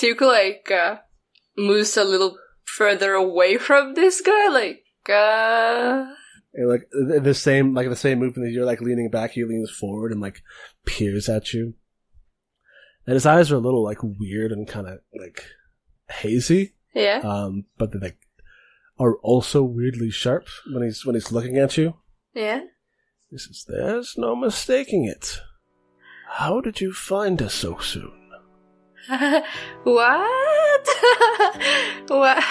[0.00, 0.96] Tuku like uh,
[1.56, 6.06] moves a little further away from this guy, like uh.
[6.56, 9.44] And like the the same, like the same movement that you're like leaning back, he
[9.44, 10.42] leans forward and like
[10.86, 11.74] peers at you.
[13.06, 15.44] And his eyes are a little like weird and kind of like
[16.08, 17.20] hazy, Yeah.
[17.24, 18.18] um, but they like
[18.98, 21.94] are also weirdly sharp when he's when he's looking at you.
[22.34, 22.60] Yeah.
[23.30, 25.40] He says, "There's no mistaking it.
[26.28, 28.12] How did you find us so soon?"
[29.08, 29.44] what?
[32.08, 32.38] what?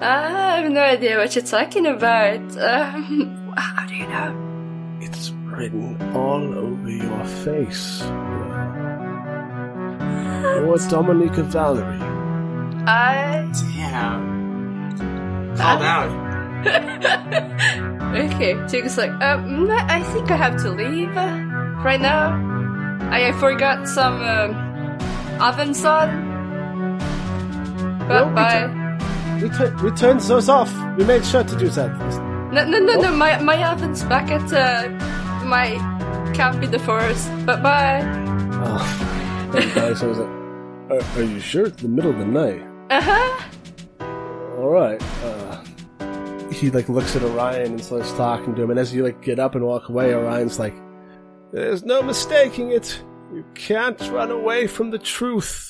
[0.00, 2.56] I have no idea what you're talking about.
[2.56, 4.98] Um, how do you know?
[5.00, 8.00] It's written all over your face.
[10.42, 11.98] You're Dominica Valerie.
[12.86, 13.50] I.
[13.74, 14.39] Damn.
[15.56, 16.10] Called out.
[18.16, 21.36] okay, Tuku's like, um, I think I have to leave uh,
[21.84, 22.36] right now.
[23.10, 24.54] I forgot some um,
[25.40, 26.28] ovens on.
[28.08, 29.38] No, Bye we bye.
[29.40, 30.72] Return, return those off.
[30.96, 31.90] We made sure to do that.
[32.52, 33.12] No, no, no, no.
[33.12, 34.88] My my oven's back at uh,
[35.44, 35.76] my
[36.34, 37.28] camp in the forest.
[37.46, 38.00] Bye bye.
[38.62, 39.50] Oh.
[39.54, 42.62] And the guy says, are, are you sure it's the middle of the night?
[42.90, 43.42] Uh huh.
[44.60, 45.00] All right.
[45.24, 45.64] Uh,
[46.52, 49.38] he like looks at Orion and starts talking to him, and as you like get
[49.38, 50.74] up and walk away, Orion's like,
[51.50, 53.02] There's no mistaking it.
[53.32, 55.69] You can't run away from the truth.